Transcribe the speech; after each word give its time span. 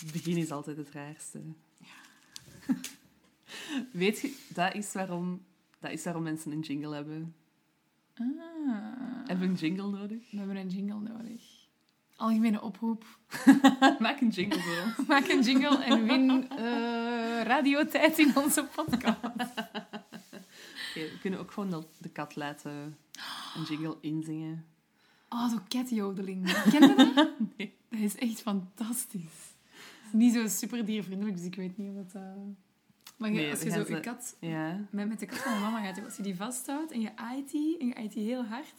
Het 0.00 0.12
begin 0.12 0.36
is 0.36 0.50
altijd 0.50 0.76
het 0.76 0.90
raarste. 0.90 1.40
Weet 3.92 4.20
je, 4.20 4.36
dat 4.54 4.74
is, 4.74 4.92
waarom, 4.92 5.42
dat 5.78 5.90
is 5.90 6.04
waarom 6.04 6.22
mensen 6.22 6.52
een 6.52 6.60
jingle 6.60 6.94
hebben. 6.94 7.34
Ah, 8.14 8.26
Hebben 9.26 9.38
we 9.38 9.52
een 9.52 9.54
jingle 9.54 9.90
nodig? 9.98 10.30
we 10.30 10.38
hebben 10.38 10.56
een 10.56 10.68
jingle 10.68 11.00
nodig. 11.00 11.58
Algemene 12.16 12.60
oproep. 12.62 13.04
Maak 13.98 14.20
een 14.20 14.28
jingle 14.28 14.60
voor 14.60 14.82
ons. 14.84 15.06
Maak 15.08 15.28
een 15.28 15.42
jingle 15.42 15.84
en 15.84 16.06
win 16.06 16.48
eh 16.50 17.42
radiotijd 17.42 18.18
in 18.18 18.36
onze 18.36 18.64
podcast. 18.74 19.18
Oké, 20.90 21.00
we 21.00 21.18
kunnen 21.20 21.40
ook 21.40 21.50
gewoon 21.50 21.84
de, 21.98 22.08
kat 22.08 22.36
laten 22.36 22.96
een 23.56 23.62
jingle 23.68 23.96
inzingen. 24.00 24.64
Oh, 25.28 25.48
zo'n 25.50 25.68
catjodeling. 25.68 26.52
Ken 26.70 26.88
je 26.88 26.94
dat? 27.14 27.28
Nee. 27.56 27.74
Dat 27.88 28.00
is 28.00 28.16
echt 28.16 28.40
fantastisch. 28.40 29.49
Niet 30.12 30.34
zo 30.34 30.46
super 30.48 30.84
diervriendelijk, 30.84 31.36
dus 31.36 31.46
ik 31.46 31.54
weet 31.54 31.76
niet 31.78 31.90
of 31.90 31.96
het... 31.96 32.14
eh, 32.14 32.22
Maar 33.16 33.30
je- 33.30 33.36
Nee, 33.36 33.50
als 33.50 33.62
je 33.62 33.70
zo 33.70 33.84
je 33.88 34.00
kat... 34.00 34.36
Ja. 34.40 34.78
Met, 34.90 35.08
met 35.08 35.18
de 35.18 35.26
kat 35.26 35.38
van 35.38 35.60
mama 35.60 35.80
gaat, 35.84 36.04
als 36.04 36.16
je 36.16 36.22
die 36.22 36.36
vasthoudt 36.36 36.92
en 36.92 37.00
je 37.00 37.16
aait 37.16 37.50
die, 37.50 37.78
en 37.78 37.86
je 37.86 37.94
aait 37.94 38.12
die 38.12 38.24
heel 38.26 38.44
hard, 38.44 38.74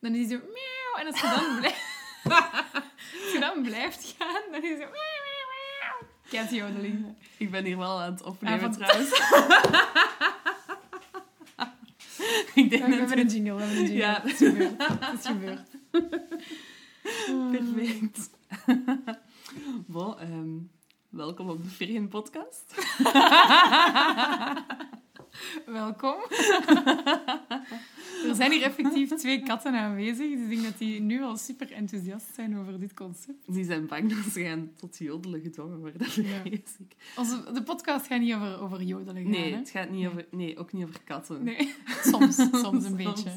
dan 0.00 0.14
is 0.14 0.28
die 0.28 0.36
zo... 0.38 0.42
Miauw, 0.44 1.00
en 1.00 1.06
als 1.12 1.20
je 1.20 1.26
dan 1.36 1.58
blijft... 1.58 1.84
als 3.24 3.32
je 3.32 3.38
dan 3.40 3.62
blijft 3.62 4.14
gaan, 4.18 4.42
dan 4.52 4.62
is 4.62 4.68
het 4.70 4.78
zo... 4.80 4.84
miauw. 4.86 6.08
Catjodeling. 6.30 7.04
Ik 7.36 7.50
ben 7.50 7.64
hier 7.64 7.76
wel 7.78 8.00
aan 8.00 8.12
het 8.12 8.22
opnemen 8.22 8.64
Ah, 8.64 8.72
trouwens. 8.72 9.10
ik 12.54 12.70
denk 12.70 12.82
Ja, 12.82 12.88
we 12.88 12.90
dat 12.90 12.98
hebben 12.98 13.18
een 13.18 13.26
jingle, 13.28 13.54
we 13.54 13.60
hebben 13.62 13.76
een 13.78 13.84
jingle. 13.84 13.96
Ja. 13.96 14.20
Het 14.22 14.40
is 14.40 14.48
gebeurd. 14.48 14.72
Het 15.04 15.18
is 15.18 15.26
gebeurd. 15.26 15.68
Perfect. 17.52 18.30
Ehm, 20.18 20.48
welkom 21.08 21.48
op 21.50 21.62
de 21.62 21.68
Virgin 21.68 22.08
podcast. 22.08 22.74
Welkom. 25.66 26.14
er 28.26 28.34
zijn 28.34 28.50
hier 28.52 28.62
effectief 28.62 29.14
twee 29.14 29.42
katten 29.42 29.74
aanwezig, 29.74 30.30
dus 30.30 30.40
ik 30.40 30.48
denk 30.48 30.62
dat 30.62 30.78
die 30.78 31.00
nu 31.00 31.22
al 31.22 31.36
super 31.36 31.72
enthousiast 31.72 32.26
zijn 32.34 32.58
over 32.58 32.78
dit 32.80 32.94
concept. 32.94 33.52
Die 33.54 33.64
zijn 33.64 33.86
bang 33.86 34.14
dat 34.22 34.32
ze 34.32 34.42
gaan 34.42 34.70
tot 34.76 34.98
jodelen 34.98 35.40
gedwongen 35.40 35.78
worden, 35.78 36.00
Ja. 36.00 36.40
vrees 36.40 36.76
ik. 36.78 36.96
Onze, 37.16 37.52
de 37.52 37.62
podcast 37.62 38.06
gaat 38.06 38.20
niet 38.20 38.34
over, 38.34 38.60
over 38.60 38.82
jodelen 38.82 39.22
gaan, 39.22 39.30
Nee, 39.30 39.50
hè? 39.52 39.58
het 39.58 39.70
gaat 39.70 39.90
niet 39.90 39.98
Nee. 40.00 40.08
over... 40.08 40.26
Nee, 40.30 40.58
ook 40.58 40.72
niet 40.72 40.84
over 40.84 41.00
katten. 41.04 41.44
Nee, 41.44 41.74
soms, 42.10 42.36
soms 42.36 42.54
een 42.54 42.60
Soms. 42.82 42.90
beetje. 43.04 43.30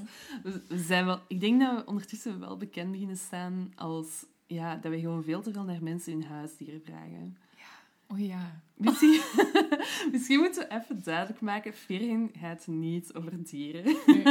We 0.67 0.77
zijn 0.77 1.05
wel... 1.05 1.19
Ik 1.27 1.39
denk 1.39 1.59
dat 1.61 1.75
we 1.75 1.85
ondertussen 1.85 2.39
wel 2.39 2.57
bekend 2.57 2.91
beginnen 2.91 3.17
staan 3.17 3.71
als... 3.75 4.25
Ja, 4.53 4.75
dat 4.75 4.91
we 4.91 4.99
gewoon 4.99 5.23
veel 5.23 5.41
te 5.41 5.51
veel 5.51 5.63
naar 5.63 5.83
mensen 5.83 6.13
hun 6.13 6.23
huisdieren 6.23 6.81
vragen. 6.85 7.37
Oh 8.07 8.19
ja. 8.19 8.61
Misschien, 8.75 9.21
misschien 10.11 10.39
moeten 10.39 10.67
we 10.67 10.75
even 10.75 11.03
duidelijk 11.03 11.41
maken, 11.41 11.73
Virgin 11.73 12.31
gaat 12.39 12.67
niet 12.67 13.13
over 13.13 13.43
dieren. 13.43 13.83
Nee. 14.05 14.23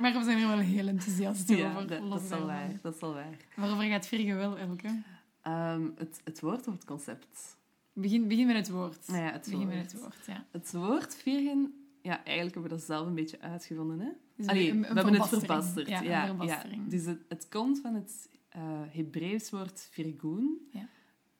Maar 0.00 0.12
we 0.12 0.22
zijn 0.24 0.38
er 0.38 0.48
wel 0.48 0.58
heel 0.58 0.86
enthousiast 0.88 1.48
Ja, 1.48 1.70
over. 1.70 1.86
dat, 1.86 2.10
dat 2.10 2.22
is 2.22 2.28
waar. 2.28 2.78
Dat 2.82 2.94
is 2.94 3.00
wel 3.00 3.12
waar. 3.14 3.36
Waarover 3.56 3.84
gaat 3.84 4.06
Virge 4.06 4.34
wel, 4.34 4.58
Elke? 4.58 5.02
Ehm, 5.42 5.82
het, 5.96 6.20
het 6.24 6.40
woord 6.40 6.66
of 6.66 6.74
het 6.74 6.84
concept? 6.84 7.56
Begin, 7.92 8.28
begin 8.28 8.46
met 8.46 8.56
het 8.56 8.70
woord. 8.70 9.08
Nou 9.08 9.22
ja, 9.22 9.32
het 9.32 9.42
begin 9.44 9.58
woord. 9.58 9.74
met 9.74 9.92
het 9.92 10.00
woord, 10.00 10.26
ja. 10.26 10.44
Het 10.50 10.72
woord 10.72 11.14
Virgin, 11.16 11.74
ja, 12.02 12.24
eigenlijk 12.24 12.54
hebben 12.54 12.62
we 12.62 12.76
dat 12.76 12.86
zelf 12.86 13.06
een 13.06 13.14
beetje 13.14 13.40
uitgevonden. 13.40 14.00
Hè? 14.00 14.08
Dus 14.36 14.46
Allee, 14.46 14.70
een- 14.70 14.76
een 14.76 14.80
we 14.80 14.86
hebben 15.00 15.20
het 15.20 15.28
verbasterd. 15.28 15.88
Ja, 15.88 16.02
Ja, 16.02 16.26
verbastering. 16.26 16.88
Dus 16.88 17.04
het, 17.04 17.20
het 17.28 17.48
komt 17.48 17.80
van 17.80 17.94
het 17.94 18.28
eh 18.54 18.82
Hebreeuws 18.88 19.50
woord 19.50 19.88
virgoen, 19.90 20.68
Ja. 20.70 20.88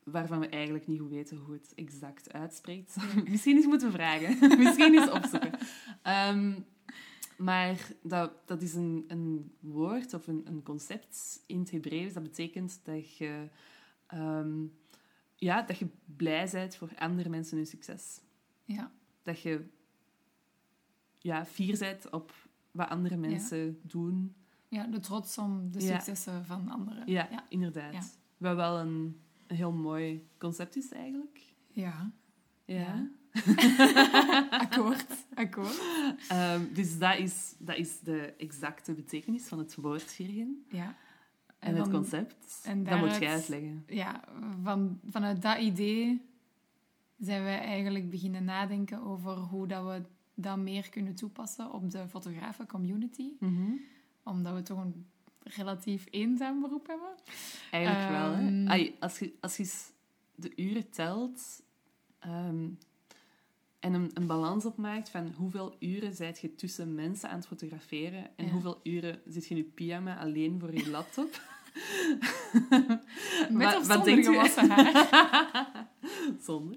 waarvan 0.05 0.39
we 0.41 0.48
eigenlijk 0.48 0.87
niet 0.87 1.01
goed 1.01 1.11
weten 1.11 1.37
hoe 1.37 1.55
het 1.55 1.73
exact 1.75 2.33
uitspreekt. 2.33 2.97
Misschien 3.29 3.56
eens 3.56 3.67
moeten 3.67 3.93
vragen. 3.93 4.39
Misschien 4.65 4.95
eens 4.95 5.11
opzoeken. 5.11 5.53
Ehm, 6.03 6.61
maar 7.37 7.93
dat, 8.03 8.47
dat 8.47 8.62
is 8.62 8.75
een, 8.75 9.05
een 9.09 9.53
woord 9.61 10.15
of 10.15 10.27
een, 10.27 10.43
een 10.44 10.62
concept 10.62 11.43
in 11.47 11.59
het 11.59 11.71
Hebreeuws. 11.71 12.12
Dat 12.12 12.22
betekent 12.22 12.81
dat 12.84 13.17
je, 13.17 13.49
ehm, 14.06 14.65
ja, 15.37 15.62
dat 15.62 15.78
je 15.78 15.87
blij 16.17 16.49
bent 16.53 16.77
voor 16.77 16.91
andere 16.99 17.28
mensen 17.28 17.56
hun 17.56 17.67
succes. 17.67 18.21
Ja. 18.65 18.93
Dat 19.22 19.41
je 19.41 19.65
ja, 21.19 21.47
fier 21.47 21.78
bent 21.78 22.11
op 22.11 22.33
wat 22.71 22.88
andere 22.88 23.17
mensen 23.17 23.78
doen. 23.83 24.34
Ja, 24.75 24.87
de 24.87 25.01
trots 25.01 25.39
om 25.39 25.71
de 25.71 25.81
Ja. 25.81 25.87
successen 25.95 26.45
van 26.45 26.69
anderen. 26.69 27.03
Ja, 27.07 27.29
Ja. 27.31 27.45
inderdaad. 27.49 28.19
Wat 28.37 28.57
wel 28.57 28.79
een, 28.79 29.21
een 29.47 29.57
heel 29.57 29.73
mooi 29.73 30.27
concept 30.39 30.77
is 30.77 30.93
eigenlijk. 30.93 31.41
Ja. 31.71 32.11
Ja. 32.65 33.09
Akkoord. 34.51 35.07
Akkoord. 35.35 35.81
Ehm, 36.29 36.61
dus 36.73 36.99
dat 36.99 37.19
is, 37.19 37.55
dat 37.59 37.77
is 37.77 38.01
de 38.01 38.35
exacte 38.39 38.93
betekenis 38.93 39.47
van 39.47 39.59
het 39.59 39.75
woord 39.75 40.03
virgin 40.03 40.65
Ja. 40.69 40.97
en, 41.59 41.75
het 41.75 41.79
van- 41.85 41.91
concept. 41.93 42.61
en 42.65 42.85
dat 42.85 42.99
moet 42.99 43.17
jij 43.17 43.29
uitleggen. 43.31 43.85
Ja, 43.87 44.21
van, 44.62 45.01
vanuit 45.11 45.43
dat 45.43 45.59
idee 45.59 46.23
zijn 47.19 47.43
wij 47.43 47.59
eigenlijk 47.59 48.11
beginnen 48.11 48.45
nadenken 48.45 49.03
over 49.03 49.33
hoe 49.37 49.67
dat 49.67 49.85
we 49.85 50.03
dat 50.35 50.59
meer 50.59 50.89
kunnen 50.89 51.15
toepassen 51.15 51.73
op 51.73 51.91
de 51.91 52.09
fotografen-community. 52.09 53.29
Mhm. 53.41 53.71
Omdat 54.25 54.55
we 54.55 54.62
toch 54.62 54.79
een 54.79 55.07
relatief 55.43 56.07
eenzaam 56.11 56.61
beroep 56.61 56.87
hebben. 56.87 57.09
Eigenlijk 57.71 58.09
wel. 58.11 58.33
Ehm. 58.33 58.45
Hè? 58.65 58.69
Ai, 58.71 58.95
als, 59.01 59.19
je, 59.19 59.33
als 59.41 59.57
je 59.57 59.71
de 60.35 60.53
uren 60.57 60.91
telt 60.91 61.62
ehm, 62.19 62.69
en 63.81 63.95
een, 63.95 64.11
een 64.15 64.27
balans 64.27 64.65
opmaakt 64.65 65.09
van 65.09 65.33
hoeveel 65.37 65.77
uren 65.79 66.15
zijt 66.15 66.39
je 66.41 66.55
tussen 66.55 66.95
mensen 66.95 67.29
aan 67.29 67.37
het 67.39 67.47
fotograferen 67.47 68.31
en 68.37 68.45
Ja. 68.47 68.51
hoeveel 68.53 68.81
uren 68.83 69.21
zit 69.29 69.47
je 69.47 69.51
in 69.55 69.57
je 69.57 69.62
pyjama 69.75 70.19
alleen 70.19 70.61
voor 70.61 70.75
je 70.75 70.91
laptop. 70.91 71.29
Met 73.51 73.62
Wat- 73.62 73.77
of 73.77 73.87
wat 73.87 74.05
denkt 74.05 74.27
gewassen 74.27 74.71
haar. 74.71 75.89
Zonder. 76.47 76.77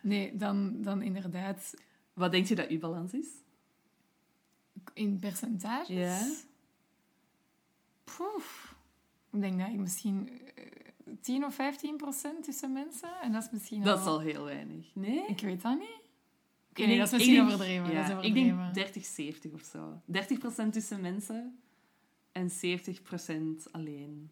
Nee, 0.00 0.36
dan, 0.36 0.82
dan 0.82 1.02
inderdaad 1.02 1.74
Wat 2.12 2.30
denk 2.32 2.46
je 2.46 2.54
dat 2.54 2.68
uw 2.68 2.78
balans 2.78 3.12
is? 3.12 3.26
In 4.94 5.18
percentages. 5.18 5.88
Ja. 5.96 6.26
Poef. 8.04 8.74
Ik 9.32 9.40
denk 9.40 9.58
dat 9.58 9.68
ik 9.68 9.76
misschien 9.78 10.40
eh, 10.54 10.64
10 11.20 11.44
of 11.44 11.54
15 11.54 11.96
procent 11.96 12.44
tussen 12.44 12.72
mensen. 12.72 13.20
En 13.22 13.32
dat 13.32 13.42
is 13.42 13.50
misschien 13.50 13.82
Dat 13.82 14.00
is 14.00 14.06
al 14.06 14.20
heel 14.20 14.44
weinig. 14.44 14.90
Nee? 14.94 15.26
Ik 15.26 15.40
weet 15.40 15.62
dat 15.62 15.78
niet. 15.78 15.88
Oké, 16.70 16.82
Ik 16.82 16.86
nee, 16.86 16.86
denk- 16.86 16.98
dat 16.98 17.06
is 17.06 17.12
misschien 17.12 17.34
denk- 17.34 17.46
overdreven. 17.46 17.92
Ja, 17.92 18.08
dat 18.08 18.22
is 18.22 18.28
ik 18.28 18.34
denk 18.34 18.74
30, 18.74 19.04
70 19.04 19.52
of 19.52 19.62
zo. 19.62 20.00
30% 20.06 20.72
tussen 20.72 21.00
mensen 21.00 21.58
en 22.32 22.50
70% 22.50 23.70
alleen. 23.70 24.30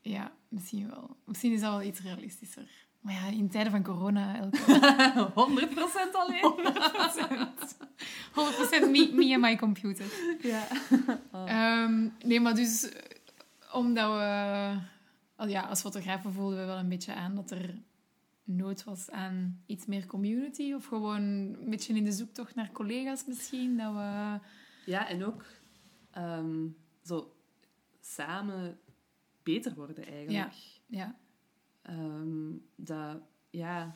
Ja, 0.00 0.32
misschien 0.48 0.88
wel. 0.90 1.16
Misschien 1.24 1.52
is 1.52 1.60
dat 1.60 1.70
wel 1.70 1.82
iets 1.82 2.00
realistischer. 2.00 2.86
Maar 3.02 3.14
ja, 3.14 3.26
in 3.26 3.48
tijden 3.48 3.72
van 3.72 3.82
corona, 3.82 4.36
elke 4.36 4.56
100% 6.10 6.12
alleen? 6.12 6.42
100% 8.86 8.90
me, 8.90 9.10
me 9.14 9.32
en 9.32 9.40
my 9.40 9.56
computer. 9.56 10.06
Ja. 10.42 10.66
Ehm, 11.46 12.08
nee, 12.24 12.40
maar 12.40 12.54
dus 12.54 12.92
omdat 13.72 14.12
we... 14.12 15.48
ja, 15.48 15.60
als 15.60 15.80
fotografen 15.80 16.32
voelden 16.32 16.58
we 16.58 16.64
wel 16.64 16.78
een 16.78 16.88
beetje 16.88 17.14
aan 17.14 17.34
dat 17.34 17.50
er 17.50 17.74
nood 18.44 18.84
was 18.84 19.10
aan 19.10 19.62
iets 19.66 19.86
meer 19.86 20.06
community. 20.06 20.72
Of 20.72 20.86
gewoon 20.86 21.22
een 21.22 21.70
beetje 21.70 21.94
in 21.94 22.04
de 22.04 22.12
zoektocht 22.12 22.54
naar 22.54 22.72
collega's 22.72 23.24
misschien. 23.26 23.76
Dat 23.76 23.92
we... 23.92 24.38
Ja, 24.86 25.08
en 25.08 25.24
ook 25.24 25.44
ehm, 26.10 26.66
zo 27.04 27.36
samen 28.00 28.78
beter 29.42 29.74
worden 29.74 30.06
eigenlijk. 30.06 30.54
Ja, 30.86 31.16
Ehm, 31.82 32.50
dat, 32.76 33.20
ja, 33.50 33.94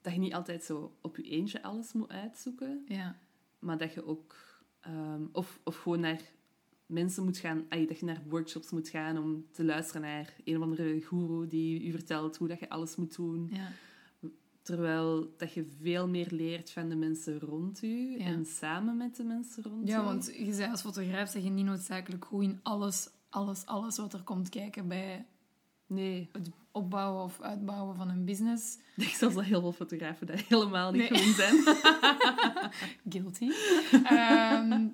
dat 0.00 0.12
je 0.12 0.18
niet 0.18 0.34
altijd 0.34 0.64
zo 0.64 0.96
op 1.00 1.16
je 1.16 1.22
eentje 1.22 1.62
alles 1.62 1.92
moet 1.92 2.08
uitzoeken, 2.10 2.84
ja, 2.86 3.16
maar 3.58 3.78
dat 3.78 3.92
je 3.94 4.04
ook... 4.06 4.36
ehm, 4.80 5.22
of, 5.32 5.60
of 5.64 5.76
gewoon 5.76 6.00
naar 6.00 6.20
mensen 6.86 7.24
moet 7.24 7.38
gaan... 7.38 7.64
ay, 7.68 7.86
dat 7.86 7.98
je 7.98 8.04
naar 8.06 8.22
workshops 8.28 8.70
moet 8.70 8.88
gaan 8.88 9.18
om 9.18 9.44
te 9.50 9.64
luisteren 9.64 10.02
naar 10.02 10.34
een 10.44 10.56
of 10.56 10.62
andere 10.62 11.00
guru 11.00 11.46
die 11.46 11.82
u 11.86 11.90
vertelt 11.90 12.36
hoe 12.36 12.48
dat 12.48 12.58
je 12.58 12.68
alles 12.68 12.96
moet 12.96 13.16
doen. 13.16 13.48
ja. 13.52 13.68
Terwijl 14.62 15.34
dat 15.36 15.52
je 15.52 15.64
veel 15.80 16.08
meer 16.08 16.26
leert 16.30 16.70
van 16.70 16.88
de 16.88 16.94
mensen 16.96 17.38
rond 17.40 17.82
u 17.82 18.18
Ja. 18.18 18.24
en 18.24 18.46
samen 18.46 18.96
met 18.96 19.16
de 19.16 19.24
mensen 19.24 19.62
rond 19.62 19.88
u. 19.88 19.90
Ja, 19.90 20.04
want 20.04 20.32
je 20.36 20.52
zei 20.52 20.70
als 20.70 20.80
fotograaf 20.80 21.30
zeg 21.30 21.42
je 21.42 21.50
niet 21.50 21.64
noodzakelijk 21.64 22.24
goed 22.24 22.42
in 22.42 22.60
alles, 22.62 23.10
alles, 23.28 23.66
alles 23.66 23.96
wat 23.96 24.12
er 24.12 24.22
komt 24.22 24.48
kijken 24.48 24.88
bij 24.88 25.26
Nee, 25.90 26.28
het 26.32 26.50
opbouwen 26.72 27.22
of 27.22 27.40
uitbouwen 27.40 27.96
van 27.96 28.08
een 28.08 28.24
business. 28.24 28.74
ik 28.96 29.02
denk 29.02 29.10
zelfs 29.10 29.34
dat 29.34 29.44
heel 29.44 29.60
veel 29.60 29.72
fotografen 29.72 30.26
dat 30.26 30.40
helemaal 30.40 30.92
niet 30.92 31.10
Nee. 31.10 31.32
zijn. 31.32 31.54
Guilty. 33.12 33.50
Ehm, 34.04 34.86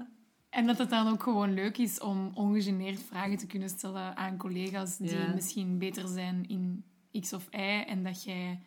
en 0.50 0.66
dat 0.66 0.78
het 0.78 0.90
dan 0.90 1.08
ook 1.08 1.22
gewoon 1.22 1.54
leuk 1.54 1.78
is 1.78 2.00
om 2.00 2.30
ongegeneerd 2.34 3.02
vragen 3.02 3.36
te 3.36 3.46
kunnen 3.46 3.68
stellen 3.68 4.16
aan 4.16 4.36
collega's 4.36 4.96
die 4.96 5.10
Ja. 5.18 5.32
misschien 5.34 5.78
beter 5.78 6.08
zijn 6.08 6.48
in 6.48 6.84
X 7.20 7.32
of 7.32 7.46
Y 7.50 7.56
en 7.86 8.02
dat 8.02 8.22
jij 8.24 8.60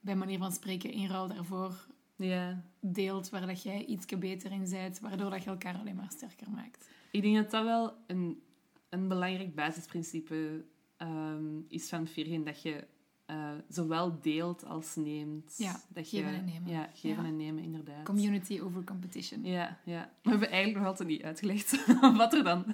bij 0.00 0.16
manier 0.16 0.38
van 0.38 0.52
spreken 0.52 0.90
in 0.92 1.08
ruil 1.08 1.28
daarvoor 1.28 1.86
Ja. 2.16 2.62
deelt 2.80 3.28
waar 3.30 3.46
dat 3.46 3.62
jij 3.62 3.84
iets 3.84 4.06
beter 4.18 4.52
in 4.52 4.66
bent, 4.70 5.00
waardoor 5.00 5.30
dat 5.30 5.42
je 5.44 5.50
elkaar 5.50 5.78
alleen 5.78 5.96
maar 5.96 6.10
sterker 6.12 6.50
maakt. 6.50 6.88
Ik 7.10 7.22
denk 7.22 7.36
dat 7.36 7.50
dat 7.50 7.64
wel 7.64 7.92
een, 8.06 8.42
een 8.88 9.08
belangrijk 9.08 9.54
basisprincipe 9.54 10.64
ehm, 11.00 11.58
is 11.68 11.88
van 11.88 12.06
Virgin. 12.06 12.44
Dat 12.44 12.62
je 12.62 12.84
eh, 13.26 13.50
zowel 13.68 14.20
deelt 14.20 14.64
als 14.64 14.96
neemt. 14.96 15.54
Ja, 15.58 15.80
dat 15.88 16.08
geven 16.08 16.30
je, 16.30 16.36
en 16.36 16.44
nemen. 16.44 16.70
Ja, 16.70 16.90
geven 16.94 17.22
Ja. 17.22 17.28
en 17.28 17.36
nemen, 17.36 17.62
inderdaad. 17.62 18.04
Community 18.04 18.60
over 18.60 18.84
competition. 18.84 19.44
Ja, 19.44 19.78
ja. 19.84 20.10
We 20.22 20.30
hebben 20.30 20.48
eigenlijk 20.48 20.78
nog 20.78 20.86
altijd 20.88 21.08
niet 21.08 21.22
uitgelegd 21.22 21.84
wat 22.16 22.34
er 22.34 22.44
dan 22.44 22.64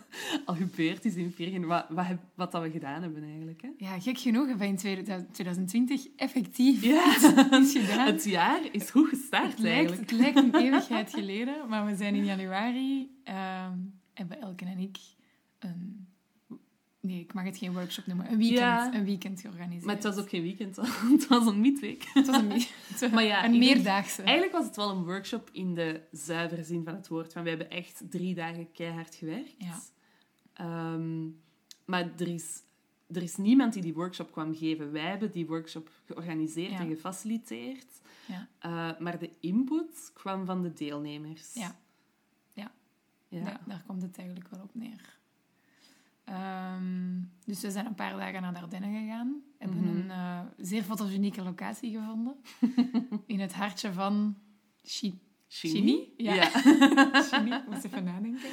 al 0.44 0.54
gebeurd 0.54 1.04
is 1.04 1.14
in 1.14 1.30
Virgin. 1.32 1.66
Wat, 1.66 1.86
wat, 1.88 2.06
wat 2.34 2.52
dat 2.52 2.62
we 2.62 2.70
gedaan 2.70 3.02
hebben 3.02 3.24
eigenlijk. 3.24 3.62
Hè? 3.62 3.68
Ja, 3.78 4.00
gek 4.00 4.18
genoeg 4.18 4.46
hebben 4.48 4.76
we 4.76 4.86
in 4.86 5.26
2020 5.32 6.06
effectief 6.16 6.82
Ja, 6.84 7.14
iets 7.60 7.72
gedaan. 7.78 8.06
het 8.06 8.24
jaar 8.24 8.60
is 8.72 8.90
goed 8.90 9.08
gestart 9.08 9.50
Het 9.50 9.58
lijkt, 9.58 9.76
eigenlijk. 9.90 10.10
het 10.10 10.18
lijkt 10.20 10.36
een 10.36 10.54
eeuwigheid 10.64 11.10
geleden, 11.10 11.68
maar 11.68 11.86
we 11.86 11.96
zijn 11.96 12.14
in 12.14 12.24
januari, 12.24 13.10
ehm 13.24 13.78
hebben 14.14 14.40
Elke 14.40 14.64
en 14.64 14.78
ik 14.78 14.98
een... 15.58 16.06
Nee, 17.06 17.20
ik 17.20 17.32
mag 17.34 17.44
het 17.44 17.56
geen 17.58 17.72
workshop 17.72 18.06
noemen. 18.06 18.30
Een 18.30 18.36
weekend, 18.38 18.58
Ja. 18.58 18.94
een 18.94 19.04
weekend 19.04 19.40
georganiseerd. 19.40 19.84
Maar 19.84 19.94
het 19.94 20.04
was 20.04 20.16
ook 20.16 20.28
geen 20.28 20.42
weekend, 20.42 20.76
het 21.16 21.26
was 21.28 21.46
een 21.46 21.60
midweek. 21.60 22.04
Het 22.14 22.26
was 22.26 22.36
een, 22.36 22.48
was 23.00 23.10
Maar 23.10 23.24
ja, 23.24 23.44
een 23.44 23.58
meerdaagse. 23.58 24.22
Eigenlijk 24.22 24.52
was 24.56 24.64
het 24.66 24.76
wel 24.76 24.90
een 24.90 25.04
workshop 25.04 25.48
in 25.52 25.74
de 25.74 26.00
zuivere 26.12 26.62
zin 26.64 26.84
van 26.84 26.94
het 26.94 27.08
woord. 27.08 27.32
Want 27.32 27.44
we 27.44 27.50
hebben 27.52 27.70
echt 27.70 28.02
drie 28.10 28.34
dagen 28.34 28.72
keihard 28.72 29.14
gewerkt. 29.14 29.54
Ja. 29.58 29.80
Ehm, 30.52 31.24
maar 31.84 32.10
er 32.18 32.28
is, 32.28 32.62
er 33.12 33.22
is 33.22 33.36
niemand 33.36 33.72
die 33.72 33.82
die 33.82 33.94
workshop 33.94 34.32
kwam 34.32 34.54
geven. 34.56 34.92
Wij 34.92 35.02
hebben 35.08 35.30
die 35.30 35.46
workshop 35.46 35.90
georganiseerd 36.06 36.70
Ja. 36.70 36.78
en 36.78 36.88
gefaciliteerd. 36.88 37.86
Ja. 38.26 38.48
Eh, 38.58 38.98
maar 39.00 39.18
de 39.18 39.30
input 39.40 40.10
kwam 40.14 40.46
van 40.46 40.62
de 40.62 40.72
deelnemers. 40.72 41.54
Ja. 41.54 41.76
Ja. 42.52 42.72
Ja. 43.28 43.38
Ja, 43.38 43.60
daar 43.66 43.82
komt 43.86 44.02
het 44.02 44.16
eigenlijk 44.18 44.48
wel 44.48 44.60
op 44.62 44.74
neer. 44.74 45.18
Ehm, 46.26 47.20
dus 47.44 47.60
we 47.60 47.70
zijn 47.70 47.86
een 47.86 47.94
paar 47.94 48.16
dagen 48.16 48.42
naar 48.42 48.52
Dardenne 48.52 48.98
gegaan. 49.00 49.42
Hebben 49.58 49.78
Mhm. 49.78 49.96
een 49.96 50.10
eh, 50.10 50.40
zeer 50.56 50.82
fotogenieke 50.82 51.42
locatie 51.42 51.90
gevonden. 51.98 52.36
in 53.26 53.40
het 53.40 53.54
hartje 53.54 53.92
van 53.92 54.36
Chi- 54.82 55.18
Chini? 55.48 55.74
Chini? 55.74 56.12
Ja. 56.16 56.34
Ja. 56.34 56.48
Chini. 57.30 57.60
Moest 57.68 57.84
even 57.84 58.04
nadenken. 58.04 58.50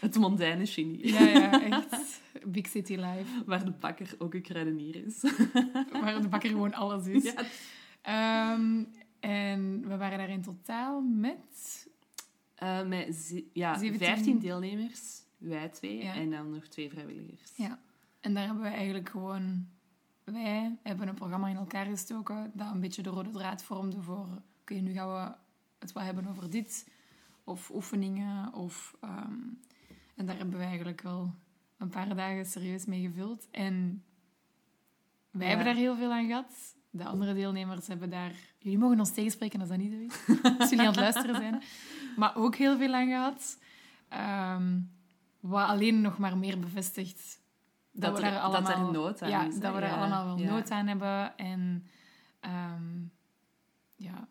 Het 0.00 0.16
mondaine 0.16 0.66
Chini. 0.66 0.98
Ja, 1.12 1.20
ja, 1.20 1.62
echt. 1.64 2.20
Big 2.46 2.66
City 2.66 2.94
Life. 2.94 3.44
Waar 3.46 3.64
de 3.64 3.70
bakker 3.70 4.14
ook 4.18 4.34
een 4.34 4.42
kruidenier 4.42 5.04
is. 5.06 5.20
Waar 6.02 6.20
de 6.22 6.28
bakker 6.28 6.50
gewoon 6.50 6.74
alles 6.74 7.06
is. 7.06 7.22
Ja. 7.22 7.34
Ehm, 8.02 8.84
en 9.20 9.88
we 9.88 9.96
waren 9.96 10.18
daar 10.18 10.28
in 10.30 10.42
totaal 10.42 11.00
met... 11.00 11.88
Eh, 12.54 12.86
met 12.86 13.42
ja, 13.52 13.78
17 13.78 14.06
15 14.06 14.38
deelnemers. 14.38 15.22
Wij 15.48 15.68
twee. 15.68 16.02
Ja. 16.02 16.14
En 16.14 16.30
dan 16.30 16.50
nog 16.50 16.66
twee 16.66 16.90
vrijwilligers. 16.90 17.52
Ja. 17.56 17.78
En 18.20 18.34
daar 18.34 18.44
hebben 18.46 18.62
we 18.62 18.68
eigenlijk 18.68 19.08
gewoon... 19.08 19.66
Wij 20.24 20.76
hebben 20.82 21.08
een 21.08 21.14
programma 21.14 21.48
in 21.48 21.56
elkaar 21.56 21.86
gestoken 21.86 22.50
dat 22.54 22.70
een 22.72 22.80
beetje 22.80 23.02
de 23.02 23.10
rode 23.10 23.30
draad 23.30 23.62
vormde 23.62 24.00
voor... 24.02 24.26
Oké, 24.60 24.74
nu 24.74 24.92
gaan 24.92 25.08
we 25.12 25.34
het 25.78 25.92
wat 25.92 26.02
hebben 26.02 26.26
over 26.26 26.50
dit. 26.50 26.88
Of 27.44 27.70
oefeningen. 27.70 28.52
Of, 28.52 28.96
ehm, 29.00 29.32
en 30.14 30.26
daar 30.26 30.36
hebben 30.36 30.58
we 30.58 30.64
eigenlijk 30.64 31.00
wel 31.00 31.34
een 31.76 31.88
paar 31.88 32.16
dagen 32.16 32.46
serieus 32.46 32.84
mee 32.84 33.00
gevuld. 33.02 33.48
En 33.50 34.04
wij 35.30 35.42
Ja. 35.42 35.48
hebben 35.48 35.66
daar 35.66 35.82
heel 35.82 35.96
veel 35.96 36.12
aan 36.12 36.26
gehad. 36.26 36.76
De 36.90 37.04
andere 37.04 37.34
deelnemers 37.34 37.86
hebben 37.86 38.10
daar... 38.10 38.32
Jullie 38.58 38.78
mogen 38.78 38.98
ons 38.98 39.12
tegenspreken 39.12 39.60
als 39.60 39.68
dat 39.68 39.78
niet 39.78 39.92
zo 39.92 39.98
is. 39.98 40.42
als 40.58 40.70
jullie 40.70 40.86
aan 40.86 40.92
het 40.92 41.00
luisteren 41.00 41.34
zijn. 41.34 41.62
Maar 42.16 42.36
ook 42.36 42.54
heel 42.56 42.76
veel 42.76 42.94
aan 42.94 43.06
gehad. 43.06 43.58
Ehm, 44.08 44.80
wat 45.48 45.68
alleen 45.68 46.00
nog 46.00 46.18
maar 46.18 46.38
meer 46.38 46.58
bevestigt 46.58 47.42
dat, 47.92 48.10
Dat, 48.12 48.20
we 48.20 48.26
er, 48.26 48.38
allemaal... 48.40 48.62
dat 48.62 48.86
er 48.86 48.92
nood 48.92 49.22
aan 49.22 49.28
ja, 49.30 49.44
is. 49.46 49.58
dat 49.60 49.74
we 49.74 49.80
Ja, 49.80 49.96
allemaal 49.96 50.24
wel 50.24 50.38
ja. 50.38 50.50
nood 50.50 50.70
aan 50.70 50.86
hebben. 50.86 51.36
En 51.36 51.86
ehm, 52.40 53.02
ja, 53.96 54.28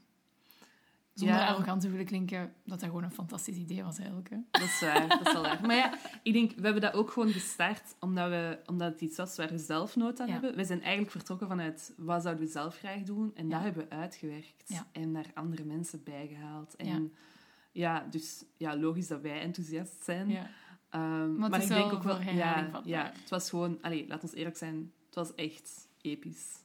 zonder 1.14 1.36
Ja. 1.38 1.48
arrogant 1.48 1.82
te 1.82 1.90
willen 1.90 2.06
klinken, 2.06 2.54
dat 2.66 2.80
dat 2.80 2.90
gewoon 2.90 3.04
een 3.04 3.12
fantastisch 3.12 3.56
idee 3.56 3.84
was 3.84 3.98
eigenlijk. 3.98 4.30
Hè? 4.30 4.38
Dat 4.52 4.62
is 4.62 4.80
waar, 4.82 5.08
dat 5.08 5.28
is 5.28 5.34
wel 5.34 5.42
waar. 5.42 5.66
Maar 5.66 5.76
ja, 5.76 5.94
ik 6.24 6.34
denk, 6.34 6.52
we 6.56 6.62
hebben 6.62 6.82
dat 6.82 6.94
ook 6.94 7.12
gewoon 7.12 7.32
gestart 7.32 7.96
omdat, 8.00 8.30
we, 8.30 8.60
omdat 8.66 8.92
het 8.92 9.02
iets 9.02 9.18
was 9.18 9.36
waar 9.38 9.50
we 9.50 9.58
zelf 9.58 9.96
nood 9.96 10.20
aan 10.20 10.28
Ja. 10.28 10.34
hebben. 10.34 10.56
We 10.56 10.64
zijn 10.66 10.82
eigenlijk 10.82 11.12
vertrokken 11.12 11.48
vanuit 11.48 11.94
wat 11.98 12.22
zouden 12.22 12.46
we 12.46 12.52
zelf 12.52 12.78
graag 12.78 13.02
doen. 13.04 13.32
En 13.36 13.44
Ja. 13.48 13.52
dat 13.52 13.62
hebben 13.64 13.88
we 13.90 13.96
uitgewerkt. 13.96 14.82
En 14.92 15.14
daar 15.14 15.32
andere 15.34 15.64
mensen 15.64 16.04
bij 16.04 16.28
gehaald. 16.28 16.76
En 16.76 16.88
Ja. 16.88 17.00
ja, 17.72 18.08
dus 18.10 18.44
ja, 18.58 18.78
logisch 18.78 19.08
dat 19.08 19.22
wij 19.22 19.42
enthousiast 19.42 20.04
zijn. 20.04 20.38
Ja. 20.94 21.24
Ehm, 21.24 21.36
Maar 21.36 21.62
ik 21.62 21.68
denk 21.68 21.94
ook 21.94 22.04
wel... 22.04 22.22
Ja, 22.22 22.64
vatbaar. 22.64 22.88
ja, 22.88 23.12
het 23.14 23.30
was 23.30 23.50
gewoon... 23.50 23.78
Allee, 23.82 24.08
laat 24.08 24.24
ons 24.24 24.34
eerlijk 24.34 24.58
zijn. 24.58 24.92
Het 25.06 25.16
was 25.16 25.36
echt 25.36 25.88
episch. 26.02 26.62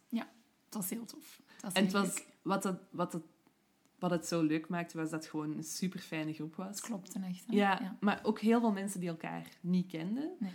Het 0.69 0.77
was 0.77 0.91
heel 0.91 1.05
tof. 1.05 1.41
Het 1.47 1.63
was 1.63 1.73
En 1.73 1.83
het 1.83 1.93
was... 1.93 2.25
Wat 2.43 2.65
het, 2.65 2.79
wat, 2.91 3.13
het, 3.13 3.23
wat 3.99 4.11
het 4.11 4.27
zo 4.27 4.43
leuk 4.43 4.69
maakte, 4.69 4.97
was 4.97 5.11
dat 5.11 5.21
het 5.21 5.31
gewoon 5.31 5.57
een 5.57 5.65
super 5.65 6.01
fijne 6.01 6.33
groep 6.33 6.55
was. 6.55 6.67
Het 6.67 6.81
klopte 6.81 7.21
echt. 7.29 7.45
Ja, 7.49 7.97
maar 8.01 8.21
ook 8.23 8.41
heel 8.41 8.61
veel 8.61 8.73
mensen 8.73 9.01
die 9.01 9.09
elkaar 9.09 9.49
niet 9.61 9.87
kenden. 9.87 10.31
Nee. 10.39 10.51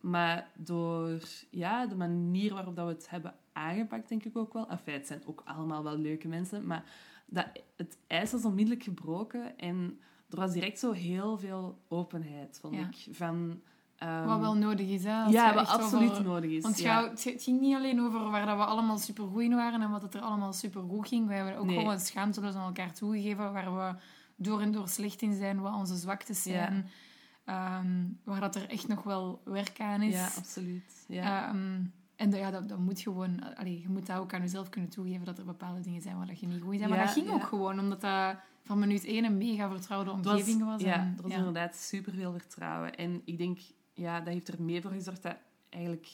Maar 0.00 0.50
door 0.54 1.20
ja, 1.50 1.86
de 1.86 1.94
manier 1.96 2.54
waarop 2.54 2.76
dat 2.76 2.86
we 2.86 2.92
het 2.92 3.10
hebben 3.10 3.34
aangepakt, 3.52 4.08
denk 4.08 4.24
ik 4.24 4.36
ook 4.36 4.52
wel. 4.52 4.68
Enfin, 4.68 4.94
het 4.94 5.06
zijn 5.06 5.26
ook 5.26 5.42
allemaal 5.44 5.82
wel 5.82 5.96
leuke 5.96 6.28
mensen, 6.28 6.66
maar 6.66 6.84
dat, 7.26 7.46
het 7.76 7.98
ijs 8.06 8.32
was 8.32 8.44
onmiddellijk 8.44 8.84
gebroken 8.84 9.58
en 9.58 10.00
er 10.30 10.36
was 10.36 10.52
direct 10.52 10.78
zo 10.78 10.92
heel 10.92 11.38
veel 11.38 11.78
openheid, 11.88 12.58
vond 12.60 12.74
Ja. 12.74 12.80
ik. 12.88 13.14
Van, 13.16 13.60
ehm, 13.96 14.24
Wat 14.26 14.40
wel 14.40 14.56
nodig 14.56 14.88
is, 14.88 15.04
hè? 15.04 15.24
ja, 15.24 15.54
wat 15.54 15.66
absoluut 15.68 16.10
over- 16.10 16.24
nodig 16.24 16.50
is. 16.50 16.62
Want 16.62 16.78
ja. 16.80 17.08
het 17.10 17.34
ging 17.42 17.60
niet 17.60 17.74
alleen 17.76 18.00
over 18.00 18.30
waar 18.30 18.46
dat 18.46 18.56
we 18.56 18.64
allemaal 18.64 18.98
supergoed 18.98 19.42
in 19.42 19.54
waren 19.54 19.82
en 19.82 19.90
wat 19.90 20.02
het 20.02 20.14
er 20.14 20.20
allemaal 20.20 20.52
supergoed 20.52 21.08
ging. 21.08 21.26
We 21.28 21.34
hebben 21.34 21.56
ook 21.56 21.66
Nee. 21.66 21.78
gewoon 21.78 22.00
schaamteloos 22.00 22.54
aan 22.54 22.66
elkaar 22.66 22.92
toegegeven 22.94 23.52
waar 23.52 23.74
we 23.76 23.94
door 24.36 24.60
en 24.60 24.72
door 24.72 24.88
slecht 24.88 25.22
in 25.22 25.34
zijn, 25.34 25.60
wat 25.60 25.74
onze 25.74 25.96
zwaktes 25.96 26.44
Ja. 26.44 26.50
zijn. 26.52 26.88
Ehm, 27.44 28.04
waar 28.24 28.40
dat 28.40 28.54
er 28.54 28.68
echt 28.68 28.88
nog 28.88 29.02
wel 29.02 29.40
werk 29.44 29.80
aan 29.80 30.02
is. 30.02 30.14
ja, 30.14 30.28
absoluut. 30.36 31.04
Ja. 31.08 31.48
Ehm, 31.48 31.80
en 32.16 32.30
dat, 32.30 32.38
ja, 32.40 32.50
dat, 32.50 32.68
dat 32.68 32.78
moet 32.78 33.00
gewoon... 33.00 33.56
Allee, 33.56 33.80
je 33.80 33.88
moet 33.88 34.06
dat 34.06 34.18
ook 34.18 34.34
aan 34.34 34.40
jezelf 34.40 34.68
kunnen 34.68 34.90
toegeven, 34.90 35.24
dat 35.24 35.38
er 35.38 35.44
bepaalde 35.44 35.80
dingen 35.80 36.02
zijn 36.02 36.16
waar 36.16 36.26
dat 36.26 36.40
je 36.40 36.46
niet 36.46 36.62
goed 36.62 36.72
in 36.72 36.78
bent. 36.78 36.90
Maar 36.90 36.98
dat 37.04 37.10
ging 37.12 37.30
ook 37.30 37.42
gewoon, 37.44 37.78
omdat 37.80 38.00
dat 38.00 38.36
van 38.64 38.78
minuut 38.78 39.04
één 39.04 39.24
een 39.24 39.38
mega 39.38 39.68
vertrouwde 39.70 40.10
was- 40.10 40.26
omgeving 40.26 40.64
was. 40.64 40.82
Ja, 40.82 40.94
en, 40.94 41.14
er 41.16 41.22
was 41.22 41.30
ja. 41.30 41.36
inderdaad 41.38 41.76
superveel 41.76 42.32
vertrouwen. 42.32 42.94
En 42.96 43.22
ik 43.24 43.38
denk, 43.38 43.58
ja, 43.92 44.20
dat 44.20 44.32
heeft 44.32 44.48
er 44.48 44.62
mee 44.62 44.82
voor 44.82 44.90
gezorgd 44.90 45.22
dat 45.22 45.36
eigenlijk 45.68 46.08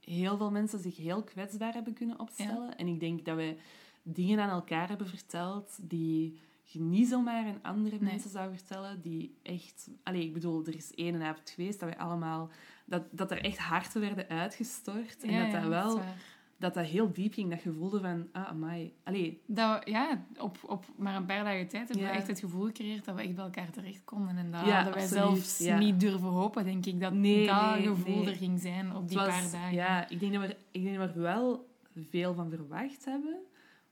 heel 0.00 0.36
veel 0.36 0.50
mensen 0.50 0.78
zich 0.78 0.96
heel 0.96 1.22
kwetsbaar 1.22 1.72
hebben 1.72 1.92
kunnen 1.92 2.20
opstellen. 2.20 2.76
En 2.76 2.86
ik 2.86 3.00
denk 3.00 3.24
dat 3.24 3.36
wij 3.36 3.58
dingen 4.02 4.40
aan 4.40 4.50
elkaar 4.50 4.88
hebben 4.88 5.08
verteld 5.08 5.78
die 5.82 6.38
je 6.62 6.80
niet 6.80 7.08
zomaar 7.08 7.46
aan 7.46 7.58
andere 7.62 7.96
Nee. 8.00 8.10
mensen 8.10 8.30
zou 8.30 8.54
vertellen. 8.56 9.00
Die 9.00 9.34
echt... 9.42 9.88
Allee, 10.02 10.22
ik 10.22 10.32
bedoel, 10.32 10.66
er 10.66 10.74
is 10.74 10.94
één 10.94 11.22
avond 11.22 11.50
geweest 11.50 11.80
dat 11.80 11.88
wij 11.88 11.98
allemaal... 11.98 12.50
Dat, 12.84 13.02
dat 13.10 13.30
er 13.30 13.44
echt 13.44 13.58
harten 13.58 14.00
werden 14.00 14.28
uitgestort. 14.28 15.22
En 15.22 15.30
Ja, 15.30 15.42
dat 15.42 15.52
ja, 15.52 15.60
dat 15.60 15.68
wel... 15.68 15.88
is 15.88 15.94
waar. 16.04 16.16
Dat 16.58 16.74
dat 16.74 16.84
heel 16.86 17.12
diep 17.12 17.32
ging. 17.32 17.50
Dat 17.50 17.62
je 17.62 17.72
voelde 17.72 18.00
van... 18.00 18.28
Ah, 18.32 18.48
amai. 18.48 18.92
Allee, 19.04 19.42
Dat 19.46 19.84
we, 19.84 19.90
ja, 19.90 20.24
op, 20.38 20.58
op 20.66 20.84
maar 20.96 21.16
een 21.16 21.26
paar 21.26 21.44
dagen 21.44 21.68
tijd 21.68 21.88
hebben 21.88 22.06
Ja. 22.06 22.12
we 22.12 22.16
echt 22.18 22.26
het 22.26 22.40
gevoel 22.40 22.64
gecreëerd 22.66 23.04
dat 23.04 23.14
we 23.14 23.22
echt 23.22 23.34
bij 23.34 23.44
elkaar 23.44 23.70
terecht 23.70 24.04
konden. 24.04 24.36
En 24.36 24.50
dat 24.50 24.66
Ja, 24.66 24.74
hadden 24.74 24.94
wij 24.94 25.02
absoluut, 25.02 25.24
zelfs 25.44 25.58
ja. 25.58 25.78
niet 25.78 26.00
durven 26.00 26.28
hopen, 26.28 26.64
denk 26.64 26.86
ik. 26.86 27.00
Dat 27.00 27.12
Nee, 27.12 27.46
dat 27.46 27.74
nee, 27.74 27.86
gevoel 27.86 28.16
nee. 28.16 28.26
er 28.26 28.36
ging 28.36 28.60
zijn 28.60 28.94
op 28.96 29.08
die 29.08 29.16
was- 29.16 29.26
paar 29.26 29.50
dagen. 29.52 29.74
Ja, 29.74 30.08
ik 30.08 30.20
denk, 30.20 30.32
dat 30.32 30.42
we, 30.42 30.56
ik 30.70 30.82
denk 30.84 30.96
dat 30.96 31.08
we 31.08 31.14
er 31.14 31.20
wel 31.20 31.68
veel 32.10 32.34
van 32.34 32.50
verwacht 32.50 33.04
hebben, 33.04 33.36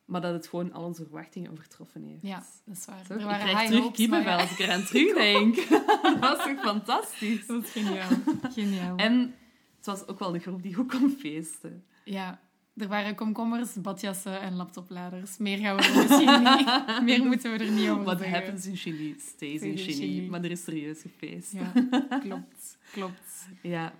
maar 0.04 0.20
dat 0.20 0.32
het 0.32 0.46
gewoon 0.48 0.72
al 0.72 0.84
onze 0.84 1.02
verwachtingen 1.04 1.50
overtroffen 1.50 2.02
heeft. 2.02 2.22
Ja, 2.22 2.42
dat 2.64 2.76
is 2.76 2.84
waar. 2.84 3.04
Zo, 3.06 3.12
Er 3.12 3.18
ik 3.20 3.24
waren 3.26 3.40
krijg 3.46 3.58
high 3.58 3.72
terug 3.72 3.90
kippenvel 3.92 4.38
als 4.38 4.50
ik 4.52 4.58
eraan 4.58 4.84
terugdenk. 4.84 5.54
dat 6.02 6.18
was 6.18 6.38
toch 6.44 6.60
fantastisch? 6.60 7.46
Dat 7.46 7.68
geniaal. 7.68 8.08
geniaal. 8.52 8.96
En 8.96 9.34
het 9.76 9.86
was 9.86 10.06
ook 10.08 10.18
wel 10.18 10.34
een 10.34 10.40
groep 10.40 10.62
die 10.62 10.74
goed 10.74 10.90
kon 10.98 11.10
feesten. 11.10 11.84
Ja, 12.04 12.40
er 12.76 12.88
waren 12.88 13.14
komkommers, 13.14 13.72
badjassen 13.74 14.40
en 14.40 14.54
laptopladers. 14.56 15.36
Meer 15.38 15.58
gaan 15.58 15.76
we 15.76 15.82
er 15.82 15.96
misschien 15.96 16.42
niet... 16.42 17.02
Meer 17.08 17.24
moeten 17.24 17.52
we 17.52 17.58
er 17.64 17.70
niet 17.70 17.88
over 17.88 18.04
What 18.04 18.18
zeggen. 18.18 18.36
happens 18.38 18.66
in 18.66 18.76
Chili 18.76 19.14
stays 19.18 19.56
Stays 19.58 19.60
in 19.62 19.76
Chili. 19.76 19.92
Chili. 19.92 20.28
Maar 20.30 20.44
er 20.44 20.50
is 20.50 20.64
serieus 20.64 21.00
gefeest. 21.00 21.52
Ja, 21.52 21.72
klopt. 22.24 22.78
Klopt. 22.92 23.48
Ja. 23.62 23.92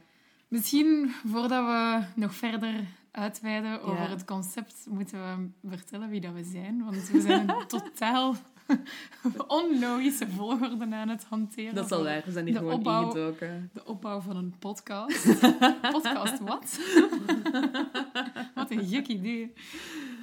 Misschien, 0.48 1.12
voordat 1.26 1.64
we 1.66 2.04
nog 2.14 2.34
verder 2.34 2.74
uitweiden 3.10 3.82
over 3.82 4.02
Ja. 4.02 4.08
het 4.08 4.24
concept, 4.24 4.86
moeten 4.88 5.18
we 5.60 5.68
vertellen 5.76 6.08
wie 6.10 6.20
dat 6.20 6.32
we 6.32 6.44
zijn. 6.44 6.84
Want 6.84 7.10
we 7.10 7.20
zijn 7.20 7.48
een 7.48 7.66
totaal 7.78 8.34
onlogische 9.46 10.28
volgorde 10.28 10.86
aan 10.94 11.08
het 11.08 11.24
hanteren. 11.28 11.74
Dat 11.74 11.84
is 11.84 11.92
al 11.92 12.02
waar. 12.04 12.22
We 12.24 12.32
zijn 12.32 12.44
hier 12.44 12.54
de 12.54 12.58
gewoon 12.60 12.74
opbouw-. 12.74 13.12
De 13.12 13.84
opbouw 13.84 14.20
van 14.20 14.36
een 14.36 14.54
podcast. 14.58 15.40
podcast 15.92 16.38
wat? 16.40 16.78
Een 18.78 18.86
gek 18.88 19.06
idee. 19.06 19.52